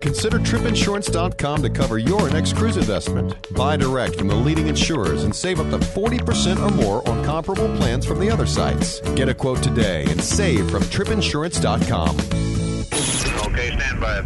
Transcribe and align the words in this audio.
Consider 0.00 0.38
tripinsurance.com 0.38 1.62
to 1.62 1.70
cover 1.70 1.98
your 1.98 2.30
next 2.30 2.56
cruise 2.56 2.76
investment. 2.76 3.34
Buy 3.54 3.76
direct 3.76 4.14
from 4.14 4.28
the 4.28 4.34
leading 4.36 4.68
insurers 4.68 5.24
and 5.24 5.34
save 5.34 5.58
up 5.58 5.70
to 5.70 5.78
40% 5.84 6.64
or 6.64 6.72
more 6.72 7.08
on 7.08 7.24
comparable 7.24 7.76
plans 7.76 8.06
from 8.06 8.20
the 8.20 8.30
other 8.30 8.46
sites. 8.46 9.00
Get 9.16 9.28
a 9.28 9.34
quote 9.34 9.60
today 9.60 10.04
and 10.08 10.22
save 10.22 10.70
from 10.70 10.84
tripinsurance.com. 10.84 12.16
Okay, 12.16 13.76
stand 13.76 14.00
by. 14.00 14.22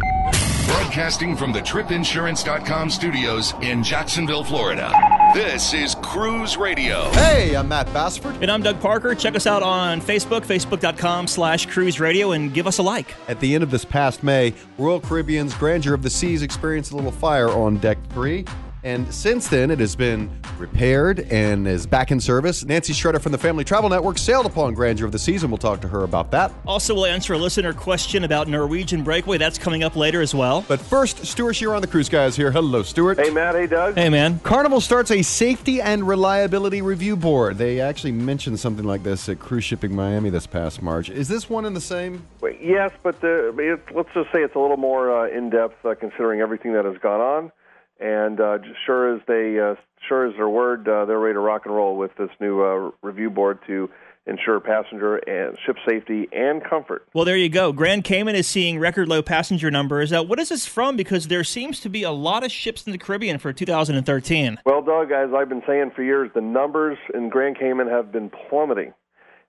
Broadcasting 0.67 1.35
from 1.35 1.51
the 1.51 1.61
tripinsurance.com 1.61 2.91
studios 2.91 3.55
in 3.61 3.83
Jacksonville, 3.83 4.43
Florida. 4.43 4.91
This 5.33 5.73
is 5.73 5.95
Cruise 5.95 6.57
Radio. 6.57 7.09
Hey, 7.13 7.55
I'm 7.55 7.67
Matt 7.67 7.91
Bassford. 7.91 8.35
And 8.43 8.51
I'm 8.51 8.61
Doug 8.61 8.79
Parker. 8.79 9.15
Check 9.15 9.35
us 9.35 9.47
out 9.47 9.63
on 9.63 9.99
Facebook, 9.99 10.41
facebook.com 10.41 11.25
slash 11.25 11.65
cruise 11.65 11.99
radio, 11.99 12.33
and 12.33 12.53
give 12.53 12.67
us 12.67 12.77
a 12.77 12.83
like. 12.83 13.15
At 13.27 13.39
the 13.39 13.55
end 13.55 13.63
of 13.63 13.71
this 13.71 13.83
past 13.83 14.21
May, 14.21 14.53
Royal 14.77 14.99
Caribbean's 14.99 15.55
Grandeur 15.55 15.95
of 15.95 16.03
the 16.03 16.09
Seas 16.11 16.43
experienced 16.43 16.91
a 16.91 16.95
little 16.95 17.11
fire 17.11 17.49
on 17.49 17.77
Deck 17.77 17.97
3. 18.11 18.45
And 18.83 19.11
since 19.13 19.47
then, 19.47 19.71
it 19.71 19.79
has 19.79 19.95
been 19.95 20.29
repaired 20.57 21.21
and 21.31 21.65
is 21.67 21.87
back 21.87 22.11
in 22.11 22.19
service. 22.19 22.65
Nancy 22.65 22.91
Schretter 22.91 23.21
from 23.21 23.31
the 23.31 23.37
Family 23.37 23.63
Travel 23.63 23.89
Network 23.89 24.17
sailed 24.17 24.45
upon 24.45 24.73
Grandeur 24.73 25.05
of 25.05 25.13
the 25.13 25.19
Season. 25.19 25.49
we'll 25.49 25.57
talk 25.57 25.79
to 25.81 25.87
her 25.87 26.03
about 26.03 26.31
that. 26.31 26.51
Also, 26.65 26.93
we'll 26.93 27.05
answer 27.05 27.33
a 27.33 27.37
listener 27.37 27.71
question 27.71 28.25
about 28.25 28.49
Norwegian 28.49 29.01
Breakaway. 29.01 29.37
That's 29.37 29.57
coming 29.57 29.83
up 29.83 29.95
later 29.95 30.21
as 30.21 30.35
well. 30.35 30.65
But 30.67 30.81
first, 30.81 31.25
Stewart 31.25 31.55
Shearer 31.55 31.75
on 31.75 31.81
the 31.81 31.87
Cruise 31.87 32.09
Guys 32.09 32.35
here. 32.35 32.51
Hello, 32.51 32.83
Stewart. 32.83 33.17
Hey, 33.17 33.29
Matt. 33.29 33.55
Hey, 33.55 33.67
Doug. 33.67 33.95
Hey, 33.95 34.09
man. 34.09 34.39
Carnival 34.39 34.81
starts 34.81 35.11
a 35.11 35.21
safety 35.21 35.81
and 35.81 36.05
reliability 36.05 36.81
review 36.81 37.15
board. 37.15 37.57
They 37.57 37.79
actually 37.79 38.11
mentioned 38.11 38.59
something 38.59 38.85
like 38.85 39.03
this 39.03 39.29
at 39.29 39.39
Cruise 39.39 39.63
Shipping 39.63 39.95
Miami 39.95 40.29
this 40.29 40.45
past 40.45 40.81
March. 40.81 41.09
Is 41.09 41.29
this 41.29 41.49
one 41.49 41.63
in 41.63 41.73
the 41.73 41.81
same? 41.81 42.25
Wait, 42.41 42.59
yes, 42.61 42.91
but 43.01 43.21
the, 43.21 43.55
it, 43.57 43.95
let's 43.95 44.09
just 44.13 44.29
say 44.33 44.41
it's 44.41 44.55
a 44.55 44.59
little 44.59 44.77
more 44.77 45.25
uh, 45.25 45.29
in 45.29 45.49
depth 45.49 45.85
uh, 45.85 45.95
considering 45.95 46.41
everything 46.41 46.73
that 46.73 46.83
has 46.83 46.97
gone 46.97 47.21
on. 47.21 47.51
And 47.99 48.39
uh, 48.39 48.57
sure 48.85 49.15
as 49.15 49.21
they, 49.27 49.59
uh, 49.59 49.75
sure 50.07 50.27
as 50.27 50.35
their 50.35 50.49
word, 50.49 50.87
uh, 50.87 51.05
they're 51.05 51.19
ready 51.19 51.35
to 51.35 51.39
rock 51.39 51.63
and 51.65 51.75
roll 51.75 51.95
with 51.97 52.11
this 52.17 52.29
new 52.39 52.61
uh, 52.61 52.91
review 53.01 53.29
board 53.29 53.59
to 53.67 53.89
ensure 54.25 54.59
passenger 54.59 55.17
and 55.17 55.57
ship 55.65 55.75
safety 55.87 56.27
and 56.31 56.63
comfort. 56.63 57.05
Well, 57.13 57.25
there 57.25 57.35
you 57.35 57.49
go. 57.49 57.73
Grand 57.73 58.03
Cayman 58.03 58.35
is 58.35 58.47
seeing 58.47 58.79
record 58.79 59.09
low 59.09 59.21
passenger 59.21 59.69
numbers. 59.69 60.13
Uh, 60.13 60.23
what 60.23 60.39
is 60.39 60.49
this 60.49 60.65
from? 60.65 60.95
Because 60.95 61.27
there 61.27 61.43
seems 61.43 61.79
to 61.81 61.89
be 61.89 62.03
a 62.03 62.11
lot 62.11 62.43
of 62.43 62.51
ships 62.51 62.85
in 62.85 62.91
the 62.91 62.97
Caribbean 62.97 63.37
for 63.37 63.51
2013. 63.51 64.59
Well, 64.65 64.81
Doug, 64.81 65.11
as 65.11 65.29
I've 65.35 65.49
been 65.49 65.63
saying 65.67 65.91
for 65.95 66.03
years, 66.03 66.31
the 66.33 66.41
numbers 66.41 66.97
in 67.13 67.29
Grand 67.29 67.59
Cayman 67.59 67.87
have 67.87 68.11
been 68.11 68.31
plummeting. 68.49 68.93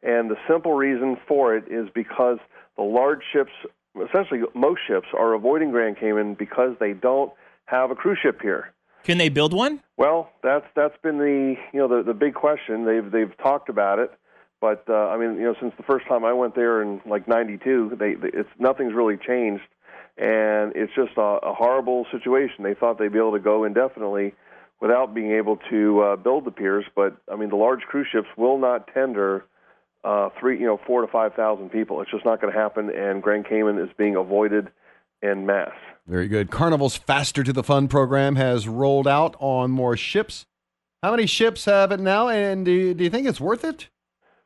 And 0.03 0.31
the 0.31 0.36
simple 0.48 0.75
reason 0.75 1.17
for 1.27 1.56
it 1.56 1.64
is 1.70 1.89
because 1.95 2.39
the 2.77 2.83
large 2.83 3.20
ships, 3.33 3.53
essentially 3.97 4.41
most 4.55 4.81
ships, 4.86 5.06
are 5.17 5.34
avoiding 5.34 5.70
Grand 5.70 5.98
Cayman 5.98 6.34
because 6.34 6.77
they 6.81 6.92
don't 6.92 7.33
have 7.67 7.91
a 7.91 7.95
cruise 7.95 8.19
ship 8.23 8.41
here. 8.43 8.73
Can 9.05 9.19
they 9.19 9.29
build 9.29 9.53
one? 9.53 9.81
Well, 9.97 10.31
that's 10.43 10.65
that's 10.75 10.97
been 11.03 11.19
the 11.19 11.57
you 11.73 11.79
know 11.79 11.89
the 11.89 12.03
the 12.03 12.15
big 12.15 12.34
question. 12.34 12.87
They've 12.87 13.11
they've 13.11 13.37
talked 13.37 13.69
about 13.69 13.98
it, 13.98 14.11
but 14.61 14.84
uh, 14.89 15.09
I 15.09 15.19
mean 15.19 15.37
you 15.37 15.45
know 15.45 15.55
since 15.61 15.75
the 15.77 15.83
first 15.83 16.07
time 16.07 16.25
I 16.25 16.33
went 16.33 16.55
there 16.55 16.83
in 16.83 17.01
like 17.07 17.29
'92, 17.29 17.97
they, 17.98 18.15
they 18.15 18.29
it's 18.29 18.48
nothing's 18.59 18.95
really 18.95 19.19
changed, 19.19 19.65
and 20.17 20.73
it's 20.75 20.92
just 20.95 21.12
a, 21.19 21.39
a 21.42 21.55
horrible 21.55 22.07
situation. 22.11 22.65
They 22.65 22.75
thought 22.75 22.98
they'd 22.98 23.12
be 23.12 23.19
able 23.19 23.33
to 23.33 23.41
go 23.41 23.65
indefinitely 23.65 24.35
without 24.81 25.15
being 25.15 25.33
able 25.33 25.59
to 25.70 26.01
uh, 26.01 26.17
build 26.17 26.47
the 26.47 26.51
piers, 26.51 26.87
but 26.97 27.17
I 27.31 27.37
mean 27.37 27.51
the 27.51 27.57
large 27.57 27.83
cruise 27.83 28.09
ships 28.11 28.29
will 28.39 28.59
not 28.59 28.89
tender 28.92 29.45
uh, 30.03 30.31
three 30.41 30.59
you 30.59 30.67
know 30.67 30.81
four 30.87 31.03
to 31.03 31.09
five 31.09 31.35
thousand 31.35 31.69
people. 31.69 32.01
It's 32.01 32.11
just 32.11 32.25
not 32.25 32.41
going 32.41 32.53
to 32.53 32.59
happen, 32.59 32.89
and 32.89 33.23
Grand 33.23 33.47
Cayman 33.47 33.79
is 33.79 33.91
being 33.98 34.17
avoided 34.17 34.70
en 35.25 35.47
masse. 35.47 35.72
Very 36.06 36.28
good. 36.28 36.50
Carnival's 36.50 36.97
Faster 36.97 37.42
to 37.42 37.53
the 37.53 37.62
Fun 37.62 37.89
program 37.89 38.36
has 38.36 38.69
rolled 38.69 39.08
out 39.08 39.34
on 39.39 39.70
more 39.70 39.97
ships. 39.97 40.44
How 41.03 41.11
many 41.11 41.27
ships 41.27 41.64
have 41.64 41.92
it 41.92 42.00
now, 42.00 42.28
and 42.28 42.64
do 42.64 42.70
you, 42.70 42.94
do 42.94 43.05
you 43.05 43.11
think 43.11 43.27
it's 43.27 43.41
worth 43.41 43.64
it? 43.64 43.89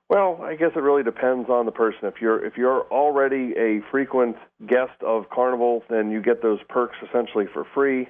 Well, 0.09 0.41
I 0.43 0.55
guess 0.55 0.71
it 0.75 0.81
really 0.81 1.03
depends 1.03 1.51
on 1.51 1.67
the 1.67 1.73
person. 1.73 2.01
If 2.05 2.15
you're 2.21 2.43
if 2.43 2.57
you're 2.57 2.83
already 2.91 3.53
a 3.59 3.81
frequent 3.91 4.37
guest 4.67 5.03
of 5.07 5.29
Carnival, 5.31 5.83
then 5.91 6.11
you 6.11 6.23
get 6.23 6.43
those 6.43 6.61
perks 6.69 6.97
essentially 7.07 7.45
for 7.53 7.67
free. 7.75 8.09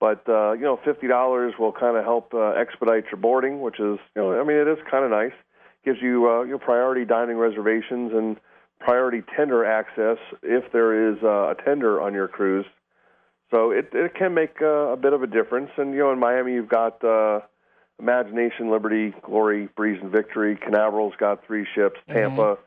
But 0.00 0.28
uh, 0.28 0.52
you 0.52 0.62
know, 0.62 0.80
fifty 0.84 1.06
dollars 1.06 1.54
will 1.58 1.72
kind 1.72 1.96
of 1.96 2.04
help 2.04 2.34
uh, 2.34 2.48
expedite 2.50 3.04
your 3.12 3.20
boarding, 3.20 3.60
which 3.60 3.78
is 3.78 3.98
you 4.16 4.22
know, 4.22 4.40
I 4.40 4.44
mean, 4.44 4.56
it 4.56 4.66
is 4.66 4.78
kind 4.90 5.04
of 5.04 5.10
nice. 5.10 5.32
Gives 5.84 5.98
you 6.02 6.28
uh, 6.28 6.42
you 6.42 6.52
know, 6.52 6.58
priority 6.58 7.04
dining 7.04 7.36
reservations 7.36 8.12
and 8.12 8.38
priority 8.80 9.22
tender 9.36 9.64
access 9.64 10.18
if 10.42 10.70
there 10.72 11.10
is 11.10 11.18
uh, 11.22 11.50
a 11.50 11.54
tender 11.64 12.00
on 12.00 12.14
your 12.14 12.28
cruise. 12.28 12.66
So 13.52 13.70
it 13.70 13.90
it 13.92 14.14
can 14.14 14.34
make 14.34 14.60
uh, 14.60 14.92
a 14.92 14.96
bit 14.96 15.12
of 15.12 15.22
a 15.22 15.26
difference. 15.26 15.70
And 15.76 15.92
you 15.92 16.00
know, 16.00 16.12
in 16.12 16.18
Miami, 16.18 16.54
you've 16.54 16.68
got 16.68 17.02
uh, 17.04 17.40
Imagination, 17.98 18.70
Liberty, 18.70 19.14
Glory, 19.22 19.68
Breeze, 19.76 19.98
and 20.02 20.10
Victory. 20.10 20.56
Canaveral's 20.56 21.14
got 21.18 21.46
three 21.46 21.66
ships. 21.74 21.98
Tampa 22.08 22.58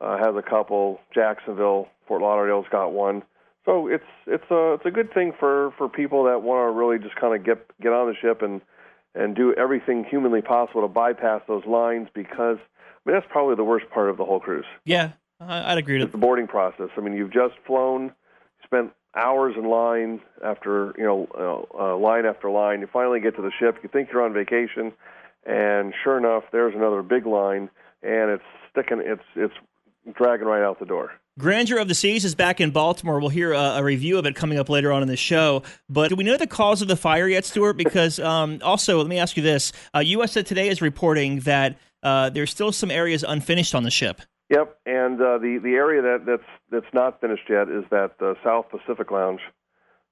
uh, 0.00 0.18
has 0.18 0.36
a 0.36 0.42
couple. 0.42 1.00
Jacksonville, 1.14 1.88
Fort 2.06 2.22
Lauderdale's 2.22 2.66
got 2.70 2.92
one. 2.92 3.22
So 3.64 3.86
it's 3.88 4.04
it's 4.26 4.50
a 4.50 4.74
it's 4.74 4.86
a 4.86 4.90
good 4.90 5.12
thing 5.12 5.32
for 5.38 5.72
for 5.76 5.88
people 5.88 6.24
that 6.24 6.42
want 6.42 6.66
to 6.66 6.70
really 6.70 6.98
just 6.98 7.16
kind 7.16 7.34
of 7.34 7.44
get 7.44 7.66
get 7.80 7.92
on 7.92 8.08
the 8.08 8.14
ship 8.14 8.42
and 8.42 8.60
and 9.14 9.34
do 9.34 9.52
everything 9.54 10.04
humanly 10.08 10.42
possible 10.42 10.82
to 10.82 10.88
bypass 10.88 11.42
those 11.48 11.64
lines 11.66 12.08
because 12.14 12.56
I 12.58 13.10
mean 13.10 13.16
that's 13.16 13.26
probably 13.30 13.56
the 13.56 13.64
worst 13.64 13.90
part 13.90 14.08
of 14.08 14.16
the 14.16 14.24
whole 14.24 14.40
cruise. 14.40 14.64
Yeah, 14.84 15.12
I'd 15.40 15.78
agree 15.78 15.98
to 15.98 16.06
the 16.06 16.18
boarding 16.18 16.46
process. 16.46 16.88
I 16.96 17.00
mean, 17.00 17.14
you've 17.14 17.32
just 17.32 17.54
flown, 17.66 18.12
spent 18.64 18.92
hours 19.14 19.54
in 19.56 19.68
line 19.68 20.20
after 20.44 20.94
you 20.98 21.04
know 21.04 21.28
uh, 21.78 21.92
uh, 21.92 21.96
line 21.96 22.26
after 22.26 22.50
line. 22.50 22.80
You 22.80 22.88
finally 22.92 23.20
get 23.20 23.36
to 23.36 23.42
the 23.42 23.52
ship. 23.58 23.78
You 23.82 23.88
think 23.88 24.10
you're 24.12 24.24
on 24.24 24.32
vacation, 24.32 24.92
and 25.44 25.94
sure 26.02 26.18
enough, 26.18 26.44
there's 26.52 26.74
another 26.74 27.02
big 27.02 27.26
line, 27.26 27.70
and 28.02 28.30
it's 28.30 28.44
sticking. 28.70 29.00
It's 29.04 29.22
it's 29.36 29.54
dragging 30.16 30.46
right 30.46 30.62
out 30.62 30.78
the 30.80 30.86
door. 30.86 31.12
Grandeur 31.38 31.78
of 31.78 31.86
the 31.86 31.94
Seas 31.94 32.24
is 32.24 32.34
back 32.34 32.60
in 32.60 32.70
Baltimore. 32.72 33.20
We'll 33.20 33.28
hear 33.28 33.52
a, 33.52 33.76
a 33.76 33.84
review 33.84 34.18
of 34.18 34.26
it 34.26 34.34
coming 34.34 34.58
up 34.58 34.68
later 34.68 34.90
on 34.90 35.02
in 35.02 35.08
the 35.08 35.16
show. 35.16 35.62
But 35.88 36.08
do 36.08 36.16
we 36.16 36.24
know 36.24 36.36
the 36.36 36.48
cause 36.48 36.82
of 36.82 36.88
the 36.88 36.96
fire 36.96 37.28
yet, 37.28 37.44
Stewart? 37.44 37.76
Because 37.76 38.18
um, 38.18 38.58
also, 38.62 38.98
let 38.98 39.06
me 39.06 39.18
ask 39.18 39.36
you 39.36 39.42
this: 39.42 39.72
uh, 39.94 40.00
USA 40.00 40.42
Today 40.42 40.68
is 40.68 40.82
reporting 40.82 41.40
that 41.40 41.78
uh, 42.02 42.30
there's 42.30 42.50
still 42.50 42.72
some 42.72 42.90
areas 42.90 43.24
unfinished 43.26 43.74
on 43.74 43.84
the 43.84 43.90
ship. 43.90 44.20
Yep, 44.50 44.78
and 44.86 45.20
uh, 45.20 45.38
the 45.38 45.58
the 45.62 45.74
area 45.74 46.00
that 46.02 46.24
that's 46.26 46.48
that's 46.70 46.94
not 46.94 47.20
finished 47.20 47.48
yet 47.50 47.68
is 47.68 47.84
that 47.90 48.12
uh, 48.20 48.34
South 48.42 48.66
Pacific 48.70 49.10
Lounge. 49.10 49.40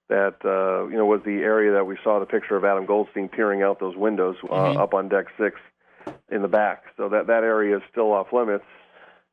That 0.08 0.36
uh, 0.44 0.86
you 0.86 0.97
know 0.97 1.06
was 1.06 1.22
the 1.24 1.42
area 1.42 1.72
that 1.72 1.84
we 1.84 1.97
saw 2.04 2.20
the 2.20 2.26
picture 2.26 2.54
of 2.54 2.64
Adam 2.64 2.86
Goldstein 2.86 3.28
peering 3.28 3.62
out 3.62 3.80
those 3.80 3.97
windows 3.97 4.36
uh, 4.44 4.47
Mhm. 4.47 4.76
up 4.78 4.94
on 4.94 5.08
deck 5.08 5.26
six 5.36 5.58
in 6.30 6.42
the 6.42 6.48
back. 6.48 6.84
So 6.97 7.08
that 7.08 7.26
that 7.26 7.42
area 7.42 7.78
is 7.78 7.82
still 7.91 8.12
off 8.12 8.32
limits, 8.32 8.64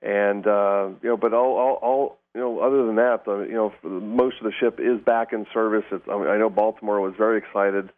and 0.02 0.47
uh, 0.47 0.90
you 1.03 1.09
know, 1.09 1.18
but 1.18 1.34
all 1.34 1.58
all, 1.58 1.74
all 1.81 2.18
you 2.34 2.41
know, 2.41 2.59
other 2.62 2.85
than 2.88 2.96
that, 2.96 3.25
the, 3.25 3.41
you 3.41 3.53
know, 3.53 3.72
most 3.84 4.38
of 4.40 4.46
the 4.46 4.52
ship 4.59 4.80
is 4.80 5.00
back 5.00 5.34
in 5.34 5.46
service. 5.53 5.84
It's, 5.91 6.03
I, 6.09 6.18
mean, 6.18 6.28
I 6.28 6.38
know 6.38 6.50
Baltimore 6.50 7.00
was 7.00 7.14
very 7.16 7.38
excited 7.38 7.91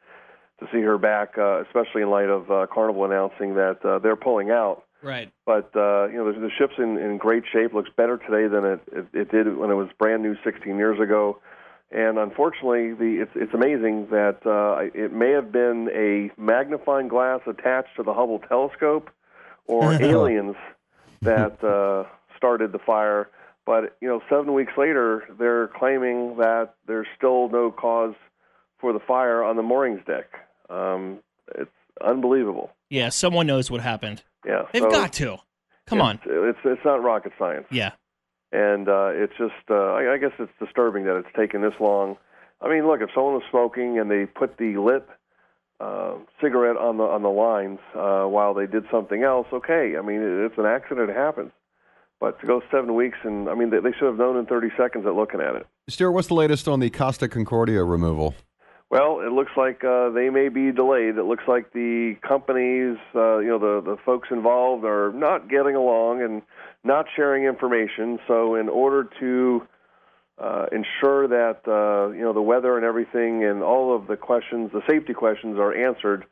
to 0.59 0.67
see 0.73 0.81
her 0.81 0.97
back, 0.97 1.37
uh, 1.37 1.61
especially 1.61 2.01
in 2.01 2.09
light 2.09 2.29
of 2.29 2.51
uh, 2.51 2.66
Carnival 2.73 3.05
announcing 3.05 3.55
that 3.55 3.85
uh, 3.85 3.99
they're 3.99 4.17
pulling 4.17 4.51
out 4.51 4.83
Right. 5.01 5.31
but 5.45 5.69
uh, 5.75 6.07
you 6.07 6.17
know 6.17 6.31
the, 6.31 6.39
the 6.39 6.50
ship's 6.57 6.73
in, 6.78 6.97
in 6.97 7.17
great 7.17 7.44
shape. 7.51 7.73
Looks 7.73 7.91
better 7.95 8.17
today 8.17 8.47
than 8.47 8.66
it, 8.66 8.79
it, 8.91 9.07
it 9.13 9.31
did 9.31 9.57
when 9.57 9.69
it 9.69 9.75
was 9.75 9.89
brand 10.00 10.23
new 10.23 10.35
16 10.44 10.78
years 10.78 11.00
ago. 11.00 11.39
And 11.91 12.17
unfortunately, 12.17 12.94
the 12.94 13.22
it's 13.22 13.31
it's 13.35 13.53
amazing 13.53 14.07
that 14.09 14.45
uh, 14.45 14.89
it 14.94 15.13
may 15.13 15.31
have 15.31 15.51
been 15.51 15.89
a 15.94 16.31
magnifying 16.39 17.07
glass 17.07 17.41
attached 17.47 17.95
to 17.97 18.03
the 18.03 18.13
Hubble 18.13 18.39
telescope, 18.39 19.09
or 19.67 19.94
aliens 20.01 20.55
that 21.22 21.63
uh, 21.63 22.09
started 22.35 22.72
the 22.72 22.79
fire. 22.79 23.29
But 23.66 23.95
you 24.01 24.07
know, 24.07 24.22
seven 24.29 24.53
weeks 24.53 24.73
later, 24.78 25.23
they're 25.38 25.67
claiming 25.67 26.38
that 26.38 26.73
there's 26.88 27.07
still 27.16 27.50
no 27.50 27.72
cause 27.72 28.16
for 28.79 28.91
the 28.91 28.99
fire 28.99 29.43
on 29.43 29.55
the 29.55 29.64
moorings 29.64 30.02
deck. 30.05 30.25
Um, 30.69 31.19
it's 31.55 31.72
unbelievable. 32.03 32.71
Yeah, 32.89 33.09
someone 33.09 33.47
knows 33.47 33.69
what 33.71 33.81
happened. 33.81 34.23
Yeah, 34.45 34.63
They've 34.71 34.81
so- 34.81 34.89
got 34.91 35.13
to. 35.13 35.37
Come 35.87 36.01
on. 36.01 36.15
it's, 36.25 36.25
It's 36.25 36.59
it's 36.65 36.81
not 36.85 37.03
rocket 37.03 37.31
science, 37.37 37.67
Yeah. 37.69 37.91
and 38.51 38.89
uh, 38.89 39.09
it's 39.13 39.33
just 39.37 39.53
uh, 39.69 39.73
I, 39.75 40.13
I 40.13 40.17
guess 40.17 40.31
it's 40.39 40.51
disturbing 40.59 41.05
that 41.05 41.15
it's 41.17 41.27
taken 41.35 41.61
this 41.61 41.73
long. 41.79 42.17
I 42.59 42.69
mean, 42.69 42.87
look, 42.87 43.01
if 43.01 43.09
someone 43.13 43.33
was 43.35 43.43
smoking 43.51 43.99
and 43.99 44.09
they 44.09 44.25
put 44.25 44.57
the 44.57 44.77
lit 44.77 45.07
uh, 45.79 46.13
cigarette 46.41 46.77
on 46.77 46.97
the 46.97 47.03
on 47.03 47.21
the 47.21 47.29
lines 47.29 47.79
uh, 47.95 48.23
while 48.25 48.53
they 48.55 48.65
did 48.65 48.85
something 48.89 49.21
else, 49.23 49.45
okay. 49.53 49.93
I 49.95 50.01
mean, 50.01 50.21
it, 50.21 50.45
it's 50.45 50.57
an 50.57 50.65
accident; 50.65 51.09
it 51.11 51.15
happens. 51.15 51.51
But 52.19 52.39
to 52.41 52.47
go 52.47 52.61
seven 52.71 52.95
weeks, 52.95 53.17
and 53.23 53.47
I 53.49 53.53
mean, 53.55 53.69
they, 53.69 53.79
they 53.81 53.91
should 53.91 54.07
have 54.07 54.17
known 54.17 54.37
in 54.37 54.45
30 54.47 54.69
seconds 54.77 55.05
at 55.05 55.13
looking 55.13 55.41
at 55.41 55.55
it. 55.55 55.67
Stewart, 55.89 56.13
what's 56.13 56.29
the 56.29 56.33
latest 56.33 56.67
on 56.67 56.79
the 56.79 56.89
Costa 56.89 57.27
Concordia 57.27 57.83
removal? 57.83 58.33
Well, 58.90 59.22
it 59.22 59.32
looks 59.32 59.52
like 59.58 59.84
uh, 59.84 60.09
they 60.09 60.29
may 60.29 60.49
be 60.49 60.72
delayed. 60.72 61.17
It 61.17 61.26
looks 61.26 61.43
like 61.47 61.73
the 61.73 62.16
companies, 62.28 62.97
uh, 63.16 63.40
you 63.40 63.47
know, 63.47 63.59
the 63.59 63.82
the 63.82 63.97
folks 64.05 64.29
involved 64.32 64.85
are 64.85 65.11
not 65.11 65.49
getting 65.49 65.76
along 65.76 66.22
and 66.22 66.43
not 66.84 67.08
sharing 67.16 67.46
information. 67.46 68.20
So, 68.28 68.55
in 68.55 68.70
order 68.70 69.09
to 69.20 69.67
uh, 70.37 70.66
ensure 70.72 71.28
that 71.28 71.61
uh, 71.67 72.11
you 72.11 72.22
know 72.22 72.34
the 72.34 72.41
weather 72.41 72.78
and 72.78 72.85
everything 72.85 73.43
and 73.43 73.64
all 73.64 73.96
of 73.96 74.08
the 74.08 74.17
questions, 74.17 74.72
the 74.72 74.82
safety 74.88 75.14
questions, 75.14 75.58
are 75.58 75.73
answered. 75.73 76.26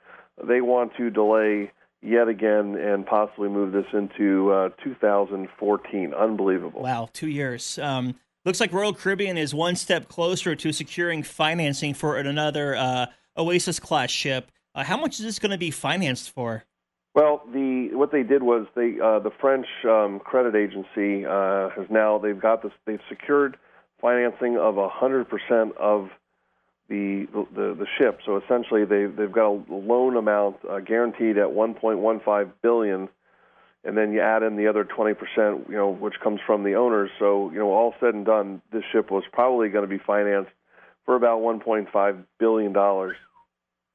They 0.43 0.61
want 0.61 0.95
to 0.97 1.09
delay 1.09 1.71
yet 2.01 2.27
again 2.27 2.75
and 2.75 3.05
possibly 3.05 3.49
move 3.49 3.71
this 3.71 3.85
into 3.93 4.51
uh, 4.51 4.69
2014. 4.83 6.13
Unbelievable. 6.13 6.81
Wow, 6.81 7.09
two 7.13 7.29
years. 7.29 7.79
Um, 7.79 8.15
looks 8.45 8.59
like 8.59 8.71
Royal 8.73 8.93
Caribbean 8.93 9.37
is 9.37 9.53
one 9.53 9.75
step 9.75 10.07
closer 10.07 10.55
to 10.55 10.71
securing 10.71 11.23
financing 11.23 11.93
for 11.93 12.17
another 12.17 12.75
uh, 12.75 13.05
Oasis 13.37 13.79
class 13.79 14.09
ship. 14.09 14.51
Uh, 14.75 14.83
how 14.83 14.97
much 14.97 15.19
is 15.19 15.25
this 15.25 15.39
going 15.39 15.51
to 15.51 15.57
be 15.57 15.71
financed 15.71 16.31
for? 16.31 16.63
Well, 17.15 17.43
the 17.53 17.89
what 17.93 18.11
they 18.11 18.23
did 18.23 18.41
was 18.41 18.65
they 18.75 18.99
uh, 18.99 19.19
the 19.19 19.31
French 19.39 19.67
um, 19.87 20.19
credit 20.19 20.55
agency 20.55 21.25
uh, 21.25 21.69
has 21.69 21.85
now 21.89 22.17
they've 22.17 22.39
got 22.39 22.63
this 22.63 22.71
they've 22.85 22.99
secured 23.07 23.57
financing 24.01 24.57
of 24.57 24.75
hundred 24.91 25.29
percent 25.29 25.77
of 25.77 26.09
the, 26.89 27.27
the 27.53 27.75
the 27.75 27.85
ship. 27.99 28.19
So 28.25 28.37
essentially, 28.37 28.85
they 28.85 29.05
they've 29.05 29.31
got 29.31 29.47
a 29.49 29.61
loan 29.69 30.17
amount 30.17 30.57
uh, 30.67 30.79
guaranteed 30.79 31.37
at 31.37 31.49
1.15 31.49 32.51
billion, 32.63 33.09
and 33.83 33.97
then 33.97 34.13
you 34.13 34.21
add 34.21 34.43
in 34.43 34.55
the 34.55 34.67
other 34.67 34.83
20 34.83 35.13
percent, 35.13 35.65
you 35.69 35.75
know, 35.75 35.89
which 35.89 36.19
comes 36.21 36.39
from 36.45 36.63
the 36.63 36.75
owners. 36.75 37.09
So 37.19 37.51
you 37.51 37.59
know, 37.59 37.71
all 37.71 37.93
said 37.99 38.13
and 38.13 38.25
done, 38.25 38.61
this 38.71 38.83
ship 38.91 39.11
was 39.11 39.23
probably 39.31 39.69
going 39.69 39.87
to 39.87 39.97
be 39.97 40.03
financed 40.03 40.51
for 41.05 41.15
about 41.15 41.41
1.5 41.41 42.23
billion 42.39 42.73
dollars 42.73 43.17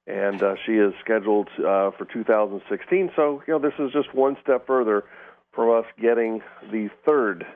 and 0.09 0.43
uh, 0.43 0.55
she 0.65 0.73
is 0.73 0.95
scheduled 1.05 1.49
uh, 1.59 1.91
for 1.91 2.07
2016. 2.11 3.11
So, 3.15 3.43
you 3.47 3.53
know, 3.53 3.61
this 3.61 3.75
is 3.79 3.93
just 3.93 4.15
one 4.15 4.39
step 4.43 4.67
further 4.67 5.05
from 5.53 5.71
us 5.71 5.85
getting 6.01 6.41
the 6.73 6.89
third 7.05 7.47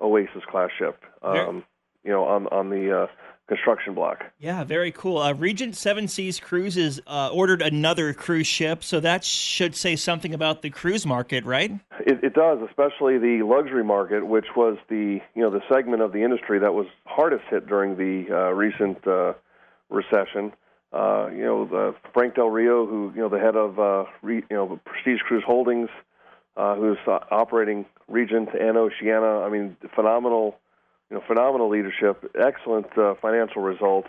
Oasis 0.00 0.44
class 0.50 0.70
ship, 0.78 1.02
um, 1.22 1.64
you 2.04 2.10
know, 2.10 2.24
on 2.24 2.46
on 2.48 2.68
the 2.68 3.04
uh, 3.04 3.06
construction 3.46 3.94
block. 3.94 4.24
Yeah, 4.38 4.64
very 4.64 4.90
cool. 4.90 5.18
Uh, 5.18 5.34
Regent 5.34 5.76
Seven 5.76 6.08
Seas 6.08 6.40
Cruises 6.40 7.00
uh, 7.06 7.30
ordered 7.32 7.60
another 7.60 8.14
cruise 8.14 8.46
ship, 8.46 8.82
so 8.82 9.00
that 9.00 9.24
should 9.24 9.74
say 9.74 9.96
something 9.96 10.32
about 10.32 10.62
the 10.62 10.70
cruise 10.70 11.04
market, 11.04 11.44
right? 11.44 11.72
It, 12.00 12.24
it 12.24 12.34
does, 12.34 12.58
especially 12.66 13.18
the 13.18 13.42
luxury 13.44 13.84
market, 13.84 14.26
which 14.26 14.46
was 14.56 14.78
the 14.88 15.20
you 15.34 15.42
know 15.42 15.50
the 15.50 15.60
segment 15.72 16.02
of 16.02 16.12
the 16.12 16.22
industry 16.22 16.58
that 16.58 16.72
was 16.72 16.86
hardest 17.06 17.44
hit 17.50 17.66
during 17.66 17.96
the 17.96 18.32
uh, 18.34 18.52
recent 18.52 19.06
uh, 19.06 19.34
recession. 19.90 20.52
Uh, 20.92 21.28
you 21.32 21.42
know, 21.42 21.66
the 21.66 21.94
Frank 22.12 22.36
Del 22.36 22.50
Rio, 22.50 22.86
who 22.86 23.12
you 23.14 23.20
know 23.20 23.28
the 23.28 23.40
head 23.40 23.56
of 23.56 23.78
uh, 23.78 24.04
Re, 24.22 24.36
you 24.36 24.56
know 24.56 24.80
Prestige 24.84 25.20
Cruise 25.20 25.42
Holdings, 25.44 25.90
uh, 26.56 26.76
who's 26.76 26.98
uh, 27.06 27.18
operating 27.30 27.84
Regent 28.08 28.50
and 28.58 28.76
Oceania. 28.76 29.20
I 29.20 29.50
mean, 29.50 29.76
phenomenal, 29.94 30.56
you 31.14 31.20
know, 31.20 31.26
phenomenal 31.28 31.68
leadership, 31.68 32.24
excellent 32.34 32.86
uh, 32.98 33.14
financial 33.22 33.62
results, 33.62 34.08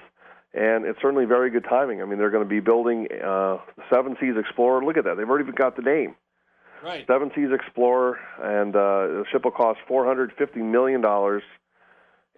and 0.56 0.86
it's 0.86 1.00
certainly 1.02 1.26
very 1.26 1.52
good 1.52 1.66
timing. 1.70 2.02
I 2.02 2.06
mean, 2.06 2.18
they're 2.18 2.32
going 2.32 2.44
to 2.44 2.50
be 2.50 2.60
building 2.60 3.08
uh, 3.24 3.58
Seven 3.94 4.18
Seas 4.20 4.34
Explorer. 4.40 4.84
Look 4.84 4.98
at 4.98 5.04
that; 5.04 5.16
they've 5.16 5.30
already 5.30 5.52
got 5.52 5.76
the 5.76 5.84
name. 5.84 6.16
Right. 6.84 7.06
Seven 7.06 7.32
Seas 7.36 7.50
Explorer, 7.54 8.18
and 8.42 8.76
uh, 8.76 8.80
the 8.80 9.26
ship 9.32 9.44
will 9.44 9.52
cost 9.52 9.80
four 9.88 10.06
hundred 10.06 10.32
fifty 10.36 10.62
million 10.62 11.02
dollars, 11.02 11.44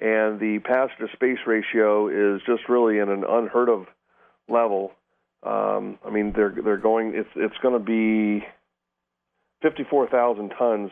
and 0.02 0.38
the 0.38 0.60
passenger 0.66 1.10
space 1.14 1.40
ratio 1.48 2.10
is 2.10 2.42
just 2.46 2.68
really 2.68 3.00
in 3.00 3.08
an 3.10 3.24
unheard 3.28 3.70
of 3.70 3.86
level. 4.50 4.92
Um, 5.44 5.98
I 6.06 6.10
mean, 6.10 6.34
they're 6.36 6.54
they're 6.62 6.78
going. 6.78 7.14
It's 7.16 7.30
it's 7.38 7.58
going 7.62 7.74
to 7.74 7.80
be 7.80 8.46
fifty 9.62 9.86
four 9.90 10.10
thousand 10.10 10.52
tons 10.60 10.92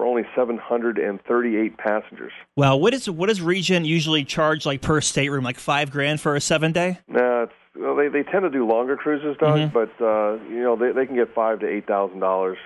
for 0.00 0.06
only 0.06 0.22
seven 0.34 0.56
hundred 0.56 0.98
and 0.98 1.20
thirty 1.24 1.58
eight 1.58 1.76
passengers. 1.76 2.32
Well, 2.56 2.80
what 2.80 2.94
is 2.94 3.08
what 3.10 3.28
does 3.28 3.42
Regent 3.42 3.84
usually 3.84 4.24
charge 4.24 4.64
like 4.64 4.80
per 4.80 5.02
stateroom? 5.02 5.44
Like 5.44 5.58
five 5.58 5.90
grand 5.90 6.22
for 6.22 6.34
a 6.34 6.40
seven 6.40 6.72
day? 6.72 6.98
Nah, 7.06 7.42
it's 7.42 7.52
well, 7.76 7.94
they 7.94 8.08
they 8.08 8.22
tend 8.22 8.44
to 8.44 8.50
do 8.50 8.66
longer 8.66 8.96
cruises, 8.96 9.36
Doug, 9.38 9.58
Mhm. 9.58 9.72
but 9.74 9.90
uh, 10.02 10.42
you 10.48 10.62
know 10.62 10.74
they 10.74 10.92
they 10.92 11.04
can 11.04 11.16
get 11.16 11.34
five 11.34 11.60
to 11.60 11.68
eight 11.68 11.86
thousand 11.86 12.20
dollars. 12.20 12.56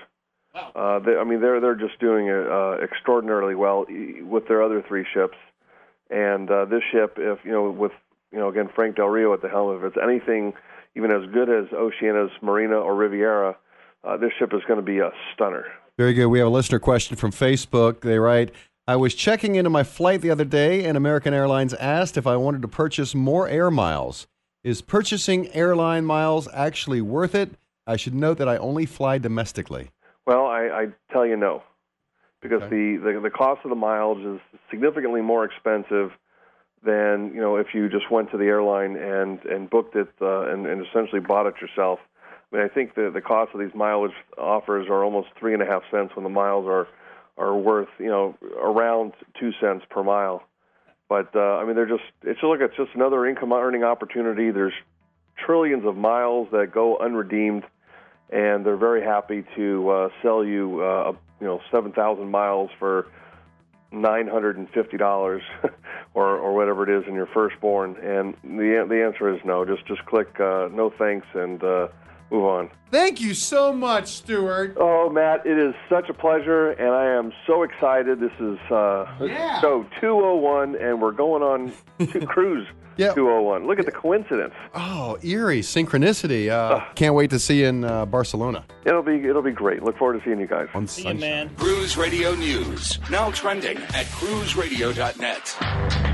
Wow. 0.54 0.70
Uh, 0.76 0.98
they, 1.00 1.16
I 1.16 1.24
mean, 1.24 1.40
they're 1.40 1.58
they're 1.60 1.74
just 1.74 1.98
doing 1.98 2.28
it 2.28 2.46
uh, 2.46 2.76
extraordinarily 2.80 3.56
well 3.56 3.84
with 4.22 4.46
their 4.46 4.62
other 4.62 4.80
three 4.86 5.04
ships, 5.12 5.36
and 6.10 6.48
uh, 6.48 6.66
this 6.66 6.82
ship, 6.92 7.16
if 7.18 7.40
you 7.44 7.50
know, 7.50 7.68
with 7.68 7.92
you 8.30 8.38
know, 8.38 8.48
again 8.48 8.68
Frank 8.76 8.94
Del 8.94 9.08
Rio 9.08 9.34
at 9.34 9.42
the 9.42 9.48
helm, 9.48 9.76
if 9.76 9.82
it's 9.82 9.96
anything 10.00 10.52
even 10.94 11.10
as 11.10 11.28
good 11.32 11.50
as 11.50 11.66
Oceania's 11.72 12.30
Marina 12.40 12.76
or 12.76 12.94
Riviera, 12.94 13.56
uh, 14.04 14.16
this 14.18 14.30
ship 14.38 14.52
is 14.54 14.60
going 14.68 14.78
to 14.78 14.86
be 14.86 15.00
a 15.00 15.10
stunner. 15.34 15.64
Very 15.96 16.12
good. 16.12 16.26
We 16.26 16.38
have 16.40 16.48
a 16.48 16.50
listener 16.50 16.78
question 16.80 17.16
from 17.16 17.30
Facebook. 17.30 18.00
They 18.00 18.18
write, 18.18 18.52
I 18.86 18.96
was 18.96 19.14
checking 19.14 19.54
into 19.54 19.70
my 19.70 19.84
flight 19.84 20.20
the 20.22 20.30
other 20.30 20.44
day, 20.44 20.84
and 20.84 20.96
American 20.96 21.32
Airlines 21.32 21.72
asked 21.74 22.16
if 22.16 22.26
I 22.26 22.36
wanted 22.36 22.62
to 22.62 22.68
purchase 22.68 23.14
more 23.14 23.48
air 23.48 23.70
miles. 23.70 24.26
Is 24.64 24.82
purchasing 24.82 25.48
airline 25.54 26.04
miles 26.04 26.48
actually 26.52 27.00
worth 27.00 27.34
it? 27.34 27.50
I 27.86 27.96
should 27.96 28.14
note 28.14 28.38
that 28.38 28.48
I 28.48 28.56
only 28.56 28.86
fly 28.86 29.18
domestically. 29.18 29.90
Well, 30.26 30.46
I, 30.46 30.62
I 30.68 30.86
tell 31.12 31.24
you 31.26 31.36
no, 31.36 31.62
because 32.40 32.62
Okay. 32.62 32.96
the, 32.96 33.12
the 33.12 33.20
the 33.20 33.30
cost 33.30 33.60
of 33.64 33.70
the 33.70 33.76
miles 33.76 34.18
is 34.24 34.40
significantly 34.70 35.20
more 35.20 35.44
expensive 35.44 36.12
than 36.82 37.30
you 37.34 37.40
know 37.42 37.56
if 37.56 37.68
you 37.74 37.90
just 37.90 38.10
went 38.10 38.30
to 38.30 38.38
the 38.38 38.44
airline 38.46 38.96
and 38.96 39.44
and 39.44 39.68
booked 39.68 39.96
it 39.96 40.08
uh, 40.22 40.50
and, 40.50 40.66
and 40.66 40.84
essentially 40.86 41.20
bought 41.20 41.46
it 41.46 41.54
yourself. 41.60 41.98
I 42.54 42.58
mean, 42.58 42.66
I 42.66 42.72
think 42.72 42.94
the 42.94 43.10
the 43.12 43.20
cost 43.20 43.52
of 43.54 43.60
these 43.60 43.74
mileage 43.74 44.14
offers 44.38 44.86
are 44.88 45.02
almost 45.02 45.28
three 45.38 45.54
and 45.54 45.62
a 45.62 45.66
half 45.66 45.82
cents 45.90 46.14
when 46.14 46.22
the 46.22 46.30
miles 46.30 46.66
are 46.66 46.86
are 47.36 47.56
worth 47.56 47.88
you 47.98 48.06
know 48.06 48.36
around 48.62 49.12
two 49.38 49.52
cents 49.60 49.84
per 49.90 50.04
mile. 50.04 50.42
But 51.08 51.34
uh, 51.34 51.56
I 51.56 51.64
mean, 51.64 51.74
they're 51.74 51.86
just 51.86 52.04
it's 52.22 52.42
look 52.42 52.60
it's 52.60 52.76
just 52.76 52.90
another 52.94 53.26
income 53.26 53.52
earning 53.52 53.82
opportunity. 53.82 54.50
There's 54.50 54.72
trillions 55.36 55.84
of 55.84 55.96
miles 55.96 56.48
that 56.52 56.70
go 56.72 56.96
unredeemed 56.98 57.64
and 58.30 58.64
they're 58.64 58.76
very 58.76 59.02
happy 59.02 59.44
to 59.56 59.88
uh, 59.90 60.08
sell 60.22 60.44
you, 60.44 60.80
uh, 60.80 61.12
you 61.40 61.46
know, 61.46 61.60
seven 61.72 61.92
thousand 61.92 62.30
miles 62.30 62.70
for 62.78 63.06
nine 63.92 64.26
hundred 64.26 64.56
and 64.56 64.68
fifty 64.70 64.96
dollars, 64.96 65.42
or 66.14 66.36
or 66.36 66.54
whatever 66.54 66.88
it 66.88 67.02
is 67.02 67.06
in 67.08 67.14
your 67.14 67.26
firstborn. 67.26 67.96
And 67.96 68.34
the 68.42 68.86
the 68.88 69.04
answer 69.04 69.34
is 69.34 69.40
no. 69.44 69.64
Just 69.64 69.86
just 69.86 70.04
click 70.06 70.28
uh, 70.40 70.68
no 70.72 70.92
thanks 70.96 71.26
and 71.34 71.62
uh, 71.62 71.88
move 72.34 72.44
on. 72.44 72.70
Thank 72.90 73.20
you 73.20 73.34
so 73.34 73.72
much, 73.72 74.06
Stewart. 74.08 74.76
Oh, 74.78 75.10
Matt, 75.10 75.46
it 75.46 75.58
is 75.58 75.74
such 75.88 76.08
a 76.08 76.14
pleasure, 76.14 76.70
and 76.70 76.90
I 76.90 77.06
am 77.06 77.32
so 77.46 77.62
excited. 77.62 78.20
This 78.20 78.32
is 78.40 78.58
uh, 78.70 79.06
Yeah. 79.20 79.60
show 79.60 79.84
two 80.00 80.14
hundred 80.20 80.36
one, 80.36 80.76
and 80.76 81.00
we're 81.02 81.12
going 81.12 81.42
on 81.42 81.72
to 82.12 82.26
cruise 82.34 82.66
Yeah. 82.96 83.12
two 83.14 83.26
hundred 83.26 83.42
one. 83.42 83.66
Look 83.66 83.78
at 83.80 83.86
the 83.86 83.92
coincidence. 83.92 84.54
Oh, 84.74 85.18
eerie 85.22 85.60
synchronicity. 85.62 86.50
Uh, 86.50 86.84
can't 86.94 87.14
wait 87.14 87.30
to 87.30 87.38
see 87.40 87.60
you 87.62 87.66
in 87.66 87.84
uh, 87.84 88.06
Barcelona 88.06 88.64
It'll 88.84 89.02
be 89.02 89.16
it'll 89.28 89.42
be 89.42 89.50
great. 89.50 89.82
Look 89.82 89.98
forward 89.98 90.18
to 90.20 90.24
seeing 90.24 90.38
you 90.38 90.46
guys. 90.46 90.68
on 90.74 90.86
See 90.86 91.08
you, 91.08 91.14
man. 91.14 91.50
Cruise 91.56 91.96
Radio 91.96 92.34
News, 92.34 92.98
now 93.10 93.30
trending 93.32 93.78
at 93.78 94.06
cruiseradio.net. 94.06 96.13